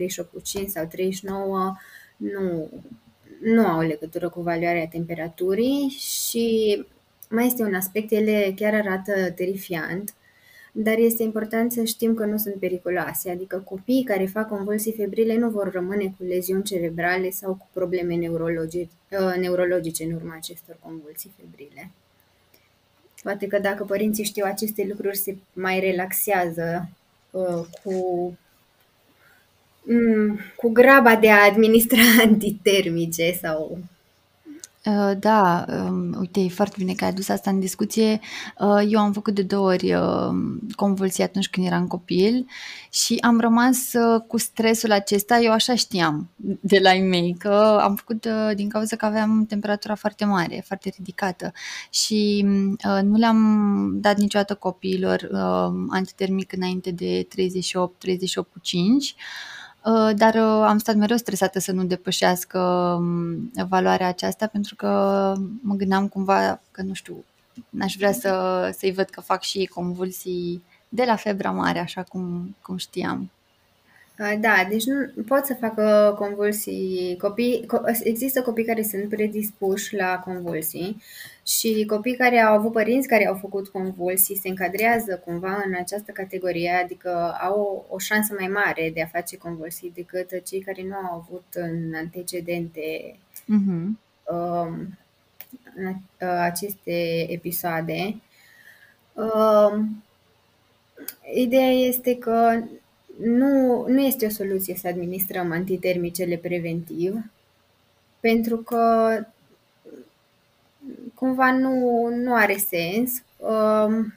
[0.66, 1.77] sau 39.
[2.16, 2.68] Nu,
[3.40, 6.85] nu au legătură cu valoarea temperaturii și
[7.29, 10.14] mai este un aspect, ele chiar arată terifiant,
[10.73, 15.37] dar este important să știm că nu sunt periculoase, adică copiii care fac convulsii febrile
[15.37, 20.79] nu vor rămâne cu leziuni cerebrale sau cu probleme neurologice, uh, neurologice în urma acestor
[20.83, 21.90] convulsii febrile.
[23.22, 26.88] Poate că dacă părinții știu aceste lucruri, se mai relaxează
[27.30, 28.33] uh, cu
[29.90, 33.78] Mm, cu graba de a administra antitermice sau...
[34.85, 38.21] Uh, da, um, uite, e foarte bine că ai adus asta în discuție.
[38.59, 40.31] Uh, eu am făcut de două ori uh,
[40.77, 42.47] convulsii atunci când eram copil
[42.90, 43.90] și am rămas
[44.27, 45.38] cu stresul acesta.
[45.38, 49.95] Eu așa știam de la ei mei că am făcut din cauza că aveam temperatura
[49.95, 51.53] foarte mare, foarte ridicată
[51.90, 52.47] și
[53.03, 55.29] nu le-am dat niciodată copiilor
[55.88, 59.60] antitermic înainte de 38, 38 cu 5 Uh,
[60.16, 62.59] dar uh, am stat mereu stresată să nu depășească
[62.99, 64.88] um, valoarea aceasta pentru că
[65.62, 67.25] mă gândeam cumva că, nu știu,
[67.69, 72.57] n-aș vrea să, să-i văd că fac și convulsii de la febra mare, așa cum,
[72.62, 73.31] cum știam.
[74.40, 77.16] Da, deci nu pot să facă convulsii.
[77.21, 77.66] Copii,
[78.03, 81.03] există copii care sunt predispuși la convulsii
[81.59, 86.13] și copii care au avut părinți care au făcut convulsii se încadrează cumva în această
[86.13, 90.83] categorie, adică au o, o șansă mai mare de a face convulsii decât cei care
[90.83, 93.89] nu au avut în antecedente uh-huh.
[94.25, 94.87] uh,
[96.19, 98.21] aceste episoade.
[99.13, 99.81] Uh,
[101.35, 102.63] ideea este că
[103.23, 107.15] nu, nu este o soluție să administrăm antitermicele preventiv,
[108.21, 109.13] pentru că
[111.20, 113.22] cumva nu, nu are sens.
[113.37, 114.14] Um,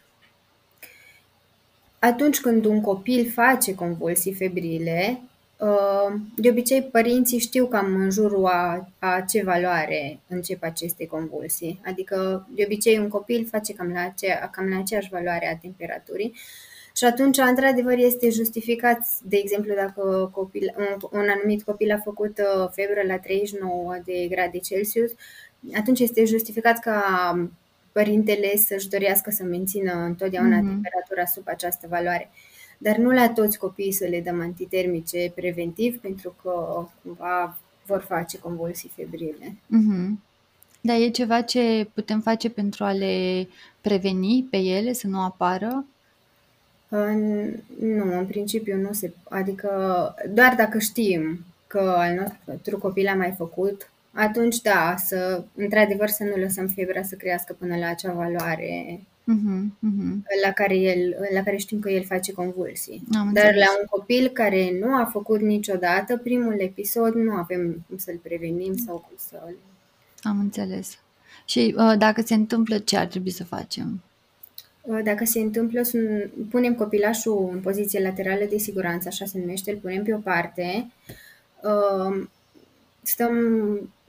[2.00, 5.22] atunci când un copil face convulsii febrile,
[5.58, 11.82] um, de obicei părinții știu cam în jurul a, a ce valoare încep aceste convulsii.
[11.86, 16.34] Adică de obicei un copil face cam la, acea, cam la aceeași valoare a temperaturii
[16.96, 22.38] și atunci, într-adevăr, este justificat, de exemplu, dacă copil, un, un anumit copil a făcut
[22.38, 25.12] uh, febră la 39 de grade Celsius,
[25.76, 27.02] atunci este justificat ca
[27.92, 30.68] părintele să-și dorească să mențină întotdeauna mm-hmm.
[30.68, 32.30] temperatura sub această valoare.
[32.78, 38.40] Dar nu la toți copiii să le dăm antitermice preventiv, pentru că cumva vor face
[38.40, 39.56] convulsii febrile.
[39.56, 40.20] Mm-hmm.
[40.82, 43.48] Dar e ceva ce putem face pentru a le
[43.82, 45.86] preveni pe ele să nu apară?
[47.80, 49.14] Nu, în principiu nu se...
[49.24, 49.70] Adică
[50.30, 56.24] doar dacă știm că al nostru copil a mai făcut, atunci da, să într-adevăr să
[56.24, 59.00] nu lăsăm febra să crească până la acea valoare
[59.32, 60.14] uh-huh, uh-huh.
[60.44, 63.04] La, care el, la care știm că el face convulsii.
[63.18, 63.66] Am Dar înțeles.
[63.66, 68.76] la un copil care nu a făcut niciodată primul episod, nu avem cum să-l prevenim
[68.76, 69.56] sau cum să-l...
[70.22, 70.98] Am înțeles.
[71.46, 74.02] Și uh, dacă se întâmplă, ce ar trebui să facem?
[74.82, 75.82] Uh, dacă se întâmplă,
[76.50, 80.92] punem copilașul în poziție laterală de siguranță, așa se numește, îl punem pe o parte,
[81.62, 82.28] uh,
[83.02, 83.36] stăm,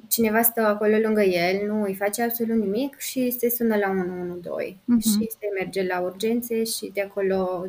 [0.09, 4.73] cineva stă acolo lângă el, nu îi face absolut nimic și se sună la 112
[4.73, 4.79] uh-huh.
[4.85, 5.01] Mhm.
[5.01, 7.67] și se merge la urgențe și de acolo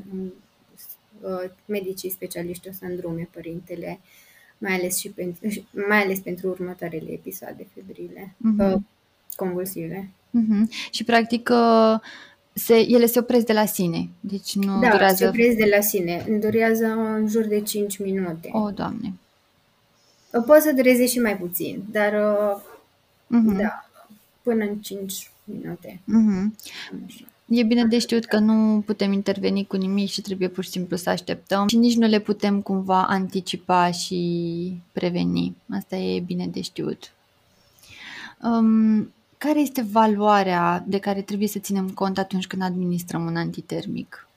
[1.21, 3.99] uh, medicii specialiști o să îndrume părintele,
[4.57, 5.47] mai ales, și pentru,
[5.87, 8.75] mai ales pentru următoarele episoade febrile, uh-huh.
[9.35, 10.09] convulsive.
[10.29, 10.89] Uh-huh.
[10.91, 11.49] Și practic
[12.53, 15.15] se, ele se opresc de la sine, deci nu da, durează...
[15.15, 18.49] se opresc de la sine, durează în jur de 5 minute.
[18.51, 19.13] O, Doamne!
[20.45, 23.57] Poate să dureze și mai puțin, dar uh-huh.
[23.57, 23.89] da,
[24.41, 26.01] până în 5 minute.
[26.01, 26.45] Uh-huh.
[27.47, 30.95] E bine de știut că nu putem interveni cu nimic și trebuie pur și simplu
[30.95, 35.55] să așteptăm și nici nu le putem cumva anticipa și preveni.
[35.69, 37.11] Asta e bine de știut.
[38.41, 44.27] Um, care este valoarea de care trebuie să ținem cont atunci când administrăm un antitermic?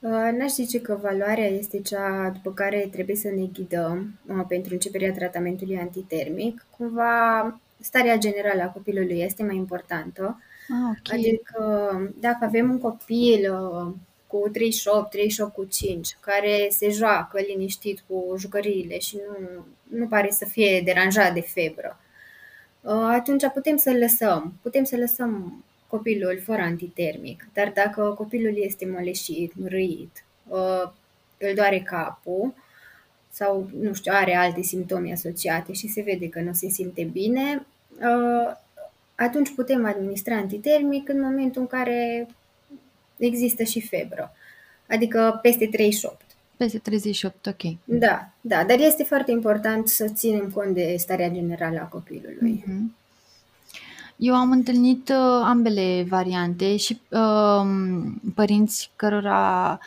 [0.00, 4.72] Uh, n-aș zice că valoarea este cea după care trebuie să ne ghidăm uh, pentru
[4.72, 6.66] începerea tratamentului antitermic.
[6.76, 10.42] Cumva, starea generală a copilului este mai importantă.
[10.68, 11.18] Ah, okay.
[11.18, 13.94] Adică, dacă avem un copil uh,
[14.26, 19.64] cu 38, 38 cu 5, care se joacă liniștit cu jucăriile și nu,
[19.98, 21.98] nu pare să fie deranjat de febră,
[22.80, 24.52] Uh, atunci putem să lăsăm.
[24.62, 30.90] Putem să lăsăm copilul fără antitermic, dar dacă copilul este moleșit, mărâit, uh,
[31.38, 32.54] îl doare capul
[33.30, 37.66] sau, nu știu, are alte simptome asociate și se vede că nu se simte bine,
[37.90, 38.56] uh,
[39.14, 42.26] atunci putem administra antitermic în momentul în care
[43.16, 44.32] există și febră,
[44.88, 46.20] adică peste 38.
[46.56, 47.76] Peste 38, ok.
[47.84, 52.64] Da, da, dar este foarte important să ținem cont de starea generală a copilului.
[52.64, 52.97] Mm-hmm.
[54.18, 57.66] Eu am întâlnit uh, ambele variante și uh,
[58.34, 59.78] părinți cărora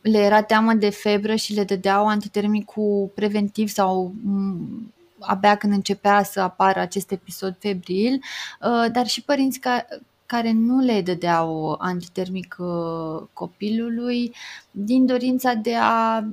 [0.00, 6.22] le era teamă de febră și le dădeau antitermicul preventiv sau um, abia când începea
[6.22, 8.12] să apară acest episod febril,
[8.60, 9.86] uh, dar și părinți ca,
[10.26, 14.34] care nu le dădeau antitermic uh, copilului
[14.70, 16.24] din dorința de a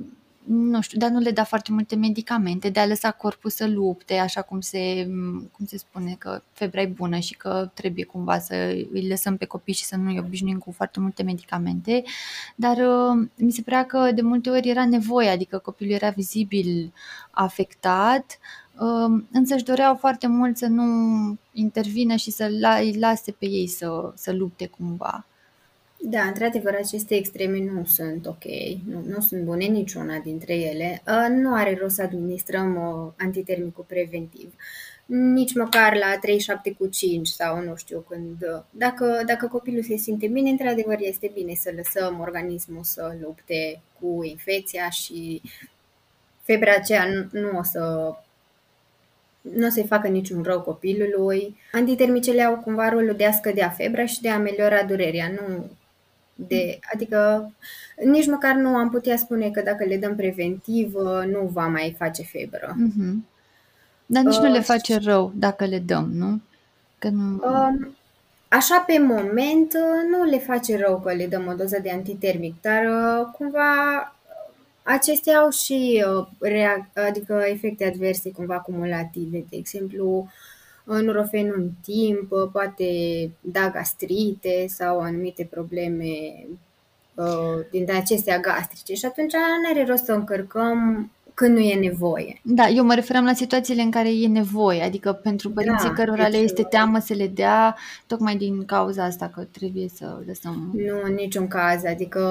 [0.46, 4.14] nu știu, dar nu le da foarte multe medicamente, de a lăsa corpul să lupte,
[4.14, 5.08] așa cum se,
[5.52, 8.54] cum se spune că febra e bună și că trebuie cumva să
[8.92, 12.02] îi lăsăm pe copii și să nu îi obișnuim cu foarte multe medicamente,
[12.54, 16.92] dar uh, mi se părea că de multe ori era nevoie, adică copilul era vizibil
[17.30, 18.38] afectat,
[18.78, 20.84] uh, însă își doreau foarte mult să nu
[21.52, 25.26] intervină și să îi lase pe ei să, să lupte cumva.
[26.00, 28.44] Da, într-adevăr, aceste extreme nu sunt ok,
[28.84, 31.02] nu, nu sunt bune niciuna dintre ele.
[31.06, 34.54] Uh, nu are rost să administrăm uh, antitermicul preventiv.
[35.06, 38.42] Nici măcar la 37 cu 5 sau nu știu când.
[38.42, 43.80] Uh, dacă, dacă copilul se simte bine, într-adevăr este bine să lăsăm organismul să lupte
[44.00, 45.42] cu infecția și
[46.42, 48.14] febra aceea nu, nu o să
[49.40, 51.56] nu o să-i facă niciun rău copilului.
[51.72, 55.28] Antitermicele au cumva rolul de a scădea febra și de a ameliora durerea.
[55.28, 55.70] Nu
[56.36, 57.50] de, adică
[58.04, 60.94] nici măcar nu am putea spune că dacă le dăm preventiv
[61.26, 62.76] nu va mai face febră.
[62.76, 63.14] Mm-hmm.
[64.06, 66.40] Dar nici uh, nu le face rău dacă le dăm, nu?
[66.98, 67.34] Că nu...
[67.34, 67.88] Uh,
[68.48, 69.72] așa pe moment
[70.10, 73.64] nu le face rău că le dăm o doză de antitermic, dar uh, cumva
[74.82, 80.28] acestea au și uh, reac- adică efecte adverse cumva cumulative, de exemplu
[80.94, 82.90] nurofen în timp, poate
[83.40, 86.46] da gastrite sau anumite probleme
[87.14, 92.40] uh, din acestea gastrice și atunci nu are rost să încărcăm când nu e nevoie.
[92.42, 96.28] Da, eu mă referam la situațiile în care e nevoie, adică pentru părinții da, cărora
[96.28, 100.70] le este teamă să le dea, tocmai din cauza asta că trebuie să lăsăm...
[100.74, 102.22] Nu, în niciun caz, adică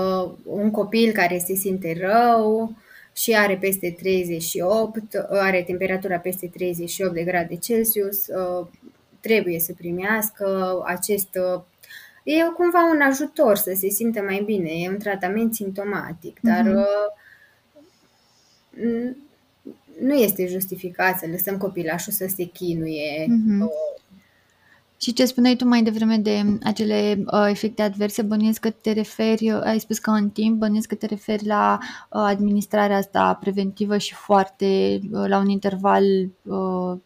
[0.43, 2.73] un copil care se simte rău,
[3.15, 4.99] și are peste 38,
[5.29, 8.67] are temperatura peste 38 de grade Celsius, uh,
[9.19, 11.61] trebuie să primească acest uh,
[12.25, 17.13] E cumva un ajutor să se simtă mai bine, e un tratament simptomatic, dar uh-huh.
[20.01, 23.67] nu este justificat să lăsăm copilașul să se chinuie uh-huh.
[25.01, 29.51] Și ce spuneai tu mai devreme de acele uh, efecte adverse, bănuiesc că te referi,
[29.51, 33.97] uh, ai spus că în timp, bănuiesc că te referi la uh, administrarea asta preventivă
[33.97, 36.03] și foarte, uh, la un interval
[36.43, 36.97] uh,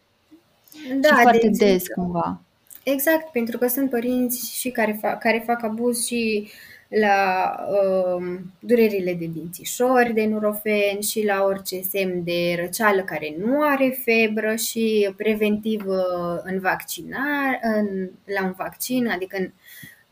[1.00, 2.40] da, și foarte de des cumva.
[2.82, 6.50] Exact, pentru că sunt părinți și care fac, care fac abuz și uh,
[6.90, 13.62] la uh, durerile de dințișori de nurofen și la orice semn de răceală care nu
[13.62, 19.50] are febră și preventiv uh, în vaccinar, în, la un vaccin, adică în,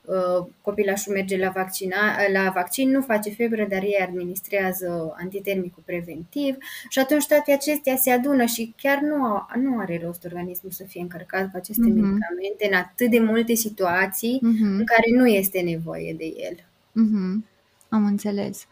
[0.05, 1.97] uh, copilașul merge la, vaccina,
[2.33, 6.57] la vaccin, nu face febră, dar ei administrează antitermicul preventiv
[6.88, 11.01] și atunci toate acestea se adună și chiar nu, nu are rost organismul să fie
[11.01, 11.95] încărcat cu aceste uh-huh.
[11.95, 14.79] medicamente în atât de multe situații uh-huh.
[14.79, 16.67] în care nu este nevoie de el.
[16.98, 17.44] Mhm.
[17.88, 18.66] Am înțeles.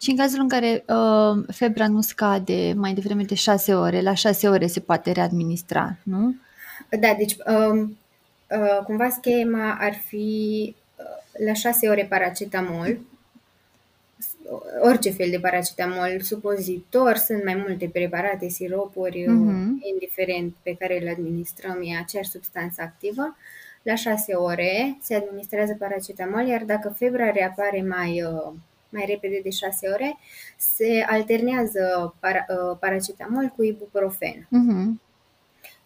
[0.00, 4.14] Și în cazul în care uh, febra nu scade mai devreme de 6 ore, la
[4.14, 6.34] 6 ore se poate readministra, nu?
[6.90, 7.88] Da, deci uh,
[8.48, 12.98] uh, cumva schema ar fi uh, la 6 ore paracetamol,
[14.80, 19.88] orice fel de paracetamol, supozitor, sunt mai multe preparate, siropuri, uh-huh.
[19.92, 23.36] indiferent pe care le administrăm, e aceeași substanță activă.
[23.82, 28.52] La 6 ore se administrează paracetamol, iar dacă febra reapare mai, uh,
[28.88, 30.18] mai repede de 6 ore,
[30.56, 34.48] se alternează para, uh, paracetamol cu ibuprofen.
[34.48, 35.00] Uh-huh.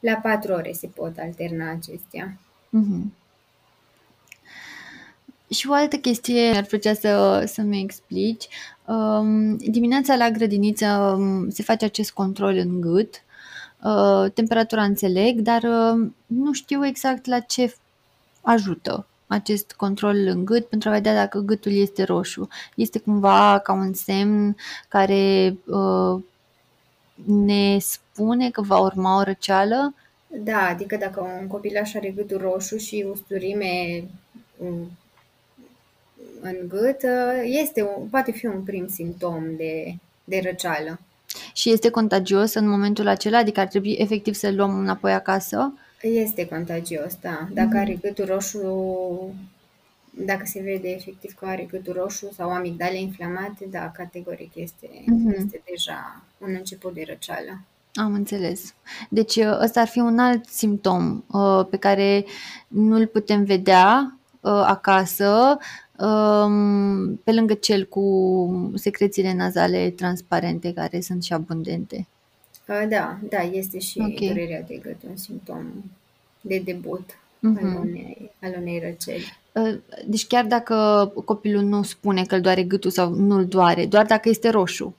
[0.01, 2.37] La 4 ore se pot alterna acestea.
[2.69, 3.25] Uh-huh.
[5.51, 8.49] Și o altă chestie ar plăcea să, să-mi explici.
[8.87, 13.15] Um, dimineața la grădiniță um, se face acest control în gât.
[13.83, 17.75] Uh, temperatura înțeleg, dar uh, nu știu exact la ce
[18.47, 22.49] ajută acest control în gât pentru a vedea dacă gâtul este roșu.
[22.75, 24.57] Este cumva ca un semn
[24.89, 26.23] care uh,
[27.27, 29.95] ne spune că va urma o răceală?
[30.27, 34.05] Da, adică dacă un copilaș are gâtul roșu și usturime
[34.57, 34.91] um,
[36.41, 41.01] în gât, uh, este, poate fi un prim simptom de, de răceală.
[41.53, 43.39] Și este contagios în momentul acela?
[43.39, 45.73] Adică ar trebui efectiv să-l luăm înapoi acasă?
[46.07, 47.49] Este contagios, da.
[47.53, 47.81] Dacă mm-hmm.
[47.81, 49.35] are gâtul roșu,
[50.11, 55.37] dacă se vede efectiv că are gâtul roșu sau amigdale inflamate, da, categoric este, mm-hmm.
[55.37, 57.61] este deja un început de răceală.
[57.95, 58.75] Am înțeles.
[59.09, 62.25] Deci ă, ăsta ar fi un alt simptom uh, pe care
[62.69, 65.59] nu-l putem vedea uh, acasă,
[65.99, 72.07] uh, pe lângă cel cu secrețiile nazale transparente care sunt și abundente.
[72.67, 74.29] Da, da, este și okay.
[74.29, 75.67] durerea de gât un simptom
[76.41, 77.63] de debut uh-huh.
[77.63, 79.39] al, unei, al unei răceli.
[80.07, 84.07] Deci chiar dacă copilul nu spune că îl doare gâtul sau nu îl doare, doar
[84.07, 84.97] dacă este roșu.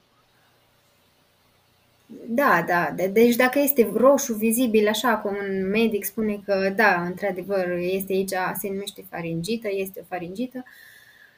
[2.28, 3.07] Da, da.
[3.11, 8.34] Deci dacă este roșu vizibil, așa cum un medic spune că da, într-adevăr, este aici,
[8.59, 10.63] se numește faringită, este o faringită,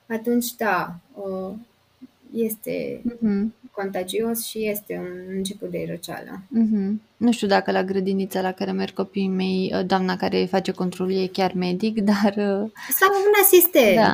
[0.08, 0.96] atunci da,
[2.36, 3.46] este uh-huh.
[3.82, 6.42] Contagios și este un început de răceală.
[6.42, 6.92] Uh-huh.
[7.18, 11.28] Nu știu dacă la grădinița la care merg copiii mei, doamna care face controlul e
[11.28, 12.34] chiar medic, dar...
[12.90, 13.96] Sau un asistent.
[13.96, 14.14] Da.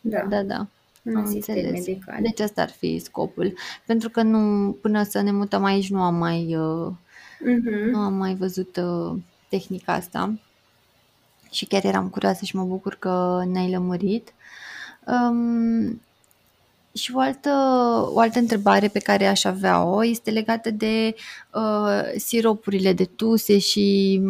[0.00, 0.42] Da, da.
[0.42, 0.66] da.
[1.14, 1.70] Am înțeles.
[1.70, 2.18] Medical.
[2.22, 3.54] Deci asta ar fi scopul.
[3.86, 6.92] Pentru că nu, până să ne mutăm aici nu am mai, uh,
[7.40, 7.90] uh-huh.
[7.90, 9.18] nu am mai văzut uh,
[9.48, 10.38] tehnica asta.
[11.50, 14.34] Și chiar eram curioasă și mă bucur că ne-ai lămurit.
[15.06, 16.00] Um,
[16.96, 17.50] și o altă,
[18.12, 21.14] o altă întrebare pe care aș avea-o este legată de
[21.54, 24.20] uh, siropurile de tuse și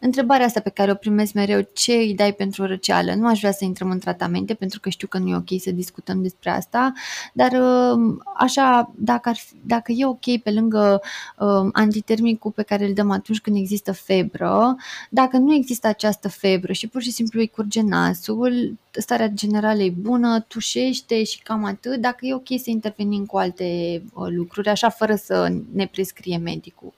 [0.00, 3.14] Întrebarea asta pe care o primesc mereu, ce îi dai pentru răceală?
[3.14, 5.70] Nu aș vrea să intrăm în tratamente pentru că știu că nu e ok să
[5.70, 6.92] discutăm despre asta,
[7.32, 11.00] dar um, așa, dacă, ar fi, dacă e ok pe lângă
[11.38, 14.76] uh, antitermicul pe care îl dăm atunci când există febră,
[15.10, 19.90] dacă nu există această febră și pur și simplu îi curge nasul, starea generală e
[19.90, 24.88] bună, tușește și cam atât, dacă e ok să intervenim cu alte uh, lucruri, așa
[24.88, 26.92] fără să ne prescrie medicul.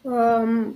[0.00, 0.74] Um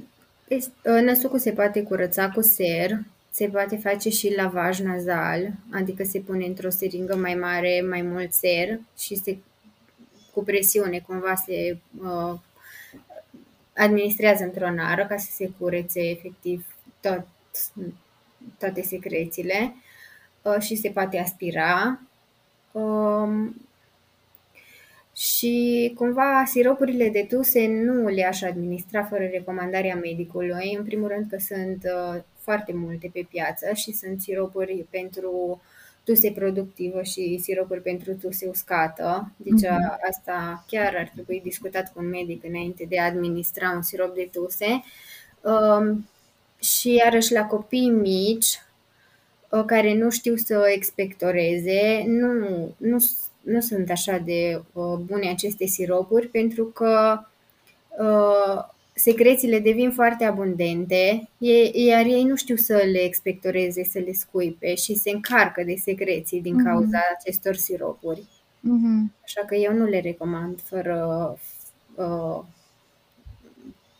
[0.87, 2.99] Ă, năsucul se poate curăța cu ser,
[3.31, 8.33] se poate face și lavaj nazal, adică se pune într-o seringă mai mare mai mult
[8.33, 9.37] ser și se,
[10.33, 12.39] cu presiune cumva se uh,
[13.77, 16.67] administrează într-o nară ca să se curețe efectiv
[17.01, 17.27] tot,
[18.59, 19.75] toate secrețiile
[20.43, 22.01] uh, și se poate aspira.
[22.73, 23.51] Uh,
[25.17, 30.75] și cumva siropurile de tuse nu le-aș administra fără recomandarea medicului.
[30.79, 35.61] În primul rând că sunt uh, foarte multe pe piață și sunt siropuri pentru
[36.05, 39.33] tuse productivă și siropuri pentru tuse uscată.
[39.37, 40.09] Deci uh-huh.
[40.11, 44.29] asta chiar ar trebui discutat cu un medic înainte de a administra un sirop de
[44.33, 44.83] tuse.
[45.41, 46.09] Um,
[46.61, 48.63] și iarăși la copii mici
[49.49, 52.99] uh, care nu știu să expectoreze, nu, nu
[53.45, 57.21] nu sunt așa de uh, bune aceste siropuri pentru că
[57.99, 61.29] uh, secrețiile devin foarte abundente,
[61.73, 66.41] iar ei nu știu să le expectoreze, să le scuipe și se încarcă de secreții
[66.41, 66.65] din mhm.
[66.65, 67.19] cauza mm-hmm.
[67.19, 68.23] acestor siropuri.
[68.61, 69.23] Mm-hmm.
[69.25, 71.39] Așa că eu nu le recomand fără
[71.95, 72.41] uh,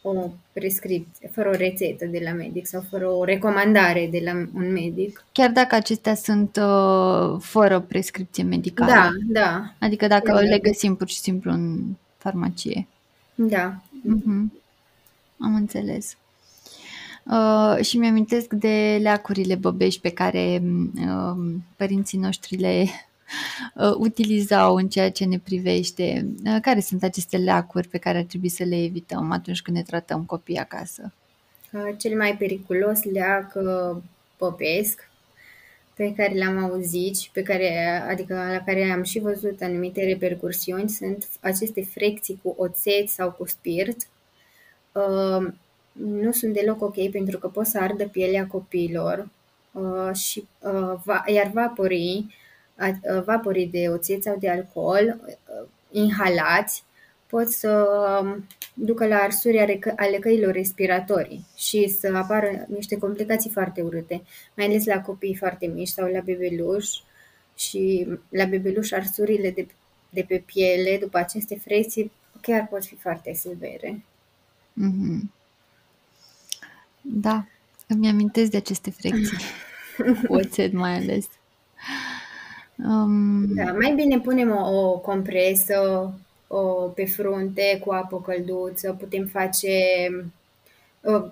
[0.07, 4.73] o prescripție, fără o rețetă de la medic sau fără o recomandare de la un
[4.73, 5.25] medic.
[5.33, 8.91] Chiar dacă acestea sunt uh, fără prescripție medicală?
[8.91, 9.75] Da, da.
[9.79, 10.41] Adică dacă da.
[10.41, 11.83] le găsim pur și simplu în
[12.17, 12.87] farmacie?
[13.35, 13.83] Da.
[13.93, 14.63] Uh-huh.
[15.39, 16.17] Am înțeles.
[17.25, 20.63] Uh, și mi-amintesc de leacurile băbești pe care
[20.97, 23.14] uh, părinții noștri le uh,
[23.99, 26.27] utilizau în ceea ce ne privește?
[26.45, 29.83] Uh, care sunt aceste leacuri pe care ar trebui să le evităm atunci când ne
[29.83, 31.13] tratăm copiii acasă?
[31.73, 34.03] Uh, cel mai periculos leac uh,
[34.37, 35.09] popesc
[35.95, 40.89] pe care l-am auzit și pe care, adică la care am și văzut anumite repercursiuni
[40.89, 44.07] sunt aceste frecții cu oțet sau cu spirit.
[44.93, 45.47] Uh,
[45.93, 49.29] nu sunt deloc ok pentru că pot să ardă pielea copiilor
[49.73, 52.35] uh, și uh, va, iar vaporii
[53.25, 55.21] vaporii de oțet sau de alcool
[55.91, 56.85] inhalați
[57.27, 57.87] pot să
[58.23, 64.23] um, ducă la arsuri ale căilor respiratorii și să apară niște complicații foarte urâte,
[64.57, 67.03] mai ales la copii foarte mici sau la bebeluși
[67.57, 69.67] și la bebeluși arsurile de,
[70.11, 74.05] de pe piele după aceste frecții chiar pot fi foarte severe.
[74.83, 75.33] Mm-hmm.
[77.01, 77.47] Da,
[77.87, 79.39] îmi amintesc de aceste frecții,
[80.29, 81.29] oțet mai ales.
[82.77, 83.55] Um...
[83.55, 86.13] Da, mai bine punem o, o compresă
[86.47, 86.59] o,
[86.89, 89.79] pe frunte cu apă călduță, putem face,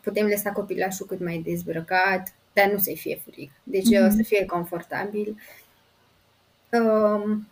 [0.03, 4.17] putem lăsa copilașul cât mai dezbrăcat, dar nu să fie frig, deci mm-hmm.
[4.17, 5.37] să fie confortabil.
[6.71, 7.49] Um,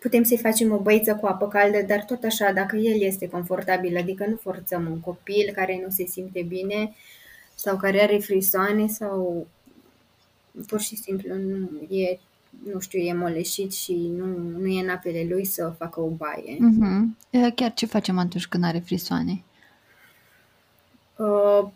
[0.00, 3.96] putem să-i facem o băiță cu apă caldă, dar tot așa, dacă el este confortabil,
[3.96, 6.94] adică nu forțăm un copil care nu se simte bine
[7.54, 9.46] sau care are frisoane sau
[10.66, 12.18] pur și simplu nu e
[12.72, 14.26] nu știu, e moleșit și nu,
[14.58, 16.56] nu e în apele lui să facă o baie.
[16.56, 17.52] Uh-huh.
[17.54, 19.42] Chiar ce facem atunci când are frisoane?
[21.16, 21.68] Uh,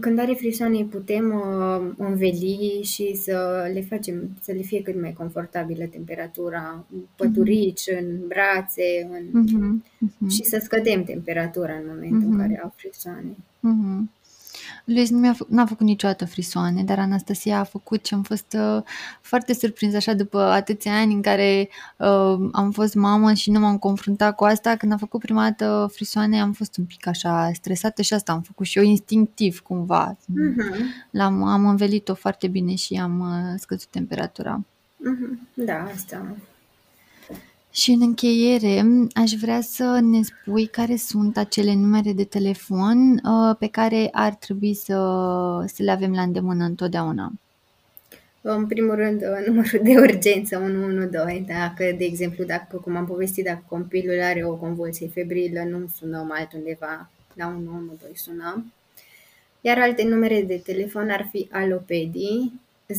[0.00, 5.12] când are frisoane putem uh, înveli și să le facem, să le fie cât mai
[5.12, 6.84] confortabilă temperatura,
[7.16, 7.98] păturici, uh-huh.
[7.98, 9.44] în brațe, în...
[9.44, 9.84] Uh-huh.
[10.06, 10.30] Uh-huh.
[10.30, 12.30] și să scădem temperatura în momentul uh-huh.
[12.32, 13.36] în care au frisoane.
[13.36, 14.19] Uh-huh.
[14.84, 18.56] Luis nu mi-a fă, n-a făcut niciodată frisoane, dar Anastasia a făcut și am fost
[18.58, 18.82] uh,
[19.20, 23.78] foarte surprins așa după atâția ani în care uh, am fost mamă și nu m-am
[23.78, 24.76] confruntat cu asta.
[24.76, 28.40] Când a făcut prima dată frisoane am fost un pic așa stresată și asta am
[28.40, 30.16] făcut și eu instinctiv cumva.
[30.16, 30.80] Uh-huh.
[31.10, 34.64] L-am, am învelit-o foarte bine și am uh, scăzut temperatura.
[34.64, 35.48] Uh-huh.
[35.54, 36.36] Da, asta
[37.70, 38.82] și în încheiere,
[39.14, 44.34] aș vrea să ne spui care sunt acele numere de telefon uh, pe care ar
[44.34, 44.94] trebui să,
[45.66, 47.32] să le avem la îndemână întotdeauna.
[48.40, 53.44] În primul rând, uh, numărul de urgență 112, dacă, de exemplu, dacă, cum am povestit,
[53.44, 58.72] dacă copilul are o convulsie febrilă, nu sunăm altundeva, la 112 sunăm.
[59.60, 62.60] Iar alte numere de telefon ar fi alopedii,
[62.92, 62.94] 03649117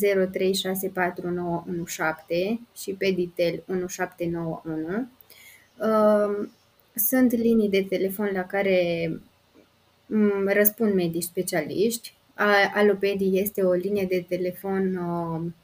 [2.76, 5.08] și Peditel 1791.
[5.78, 6.52] Um,
[6.96, 9.10] sunt linii de telefon la care
[10.06, 12.14] mm, răspund medici specialiști.
[12.74, 15.56] Alopedii este o linie de telefon um,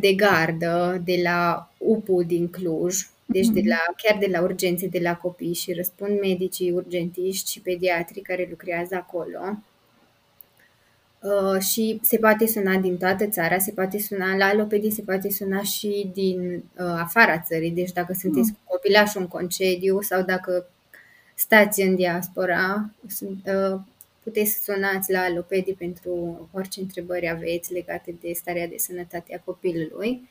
[0.00, 2.96] de gardă de la UPU din Cluj,
[3.26, 7.60] deci de la, chiar de la urgențe de la copii și răspund medicii urgentiști și
[7.60, 9.58] pediatri care lucrează acolo.
[11.22, 15.30] Uh, și se poate suna din toată țara, se poate suna la alopedii, se poate
[15.30, 17.70] suna și din uh, afara țării.
[17.70, 20.66] Deci dacă sunteți cu copilașul în concediu sau dacă
[21.34, 23.80] stați în diaspora, sunt, uh,
[24.22, 29.42] puteți să sunați la alopedii pentru orice întrebări aveți legate de starea de sănătate a
[29.44, 30.28] copilului.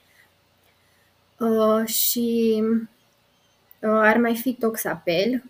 [1.39, 2.61] Uh, și
[3.81, 5.43] uh, ar mai fi toxapel.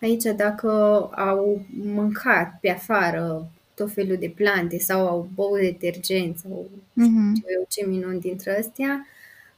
[0.00, 0.70] Aici dacă
[1.16, 7.34] au mâncat pe afară tot felul de plante sau au băut detergent sau Mhm.
[7.34, 9.06] știu eu ce minuni dintre astea,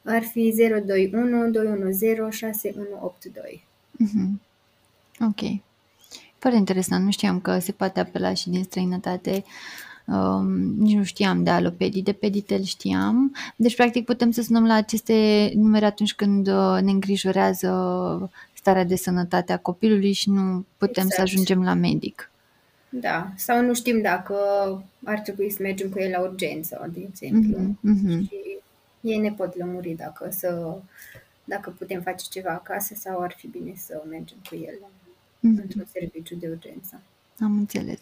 [0.04, 3.64] ar fi 021 210 6182.
[3.90, 4.40] Mhm.
[5.20, 5.60] Ok.
[6.38, 7.04] Foarte interesant.
[7.04, 9.44] Nu știam că se poate apela și din străinătate.
[10.06, 10.46] Um,
[10.78, 13.34] nici nu știam de alopedii, de peditel știam.
[13.56, 18.96] Deci, practic, putem să sunăm la aceste numere atunci când uh, ne îngrijorează starea de
[18.96, 21.28] sănătate a copilului și nu putem să Exact.
[21.28, 22.30] ajungem la medic.
[23.01, 24.34] Da, sau nu știm dacă
[25.05, 27.59] ar trebui să mergem cu el la urgență, de exemplu.
[27.59, 28.22] Mhm, mhm.
[28.22, 28.30] Și
[29.01, 30.76] ei ne pot lămuri dacă, să,
[31.45, 34.78] dacă putem face ceva acasă sau ar fi bine să mergem cu el
[35.40, 35.61] Mhm.
[35.62, 37.01] într-un serviciu de urgență.
[37.40, 38.01] Am înțeles.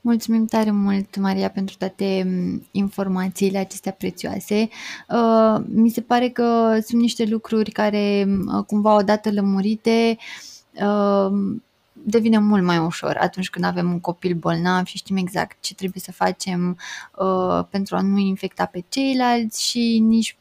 [0.00, 4.68] Mulțumim tare mult, Maria, pentru toate mm, informațiile acestea prețioase.
[5.08, 10.16] Uh, Mi se pare că sunt niște lucruri care, mm, cumva, odată lămurite,
[10.72, 11.56] uh,
[12.04, 16.02] devine mult mai ușor atunci când avem un copil bolnav și știm exact ce trebuie
[16.02, 16.78] să facem
[17.16, 20.36] uh, pentru a nu infecta pe ceilalți și nici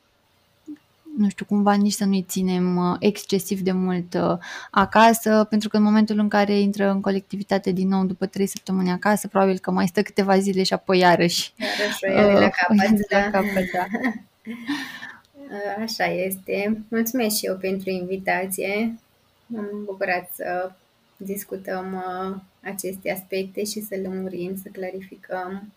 [1.18, 4.38] nu știu, cumva nici să nu-i ținem uh, excesiv de mult uh,
[4.72, 8.92] acasă, pentru că în momentul în care intră în colectivitate din nou după trei săptămâni
[8.92, 12.34] acasă, probabil că mai stă câteva zile și apoi iarăși Iarăși o ia de la
[12.34, 13.30] uh, o ia capăt, de la da.
[13.30, 13.86] capăt, da.
[15.84, 16.84] Așa este.
[16.88, 18.96] Mulțumesc și eu pentru invitație.
[19.46, 20.72] M-am bucurat să
[21.24, 25.74] discutăm uh, aceste aspecte și să lămurim, să clarificăm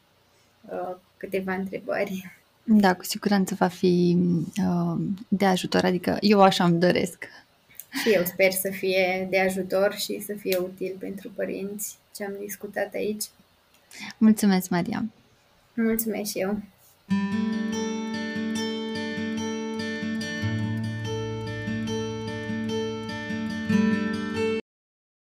[0.70, 2.32] uh, câteva întrebări.
[2.64, 4.16] Da, cu siguranță va fi
[4.56, 7.24] uh, de ajutor, adică eu așa îmi doresc.
[8.02, 12.32] Și eu sper să fie de ajutor și să fie util pentru părinți ce am
[12.40, 13.24] discutat aici.
[14.18, 15.04] Mulțumesc, Maria!
[15.74, 16.58] Mulțumesc și eu!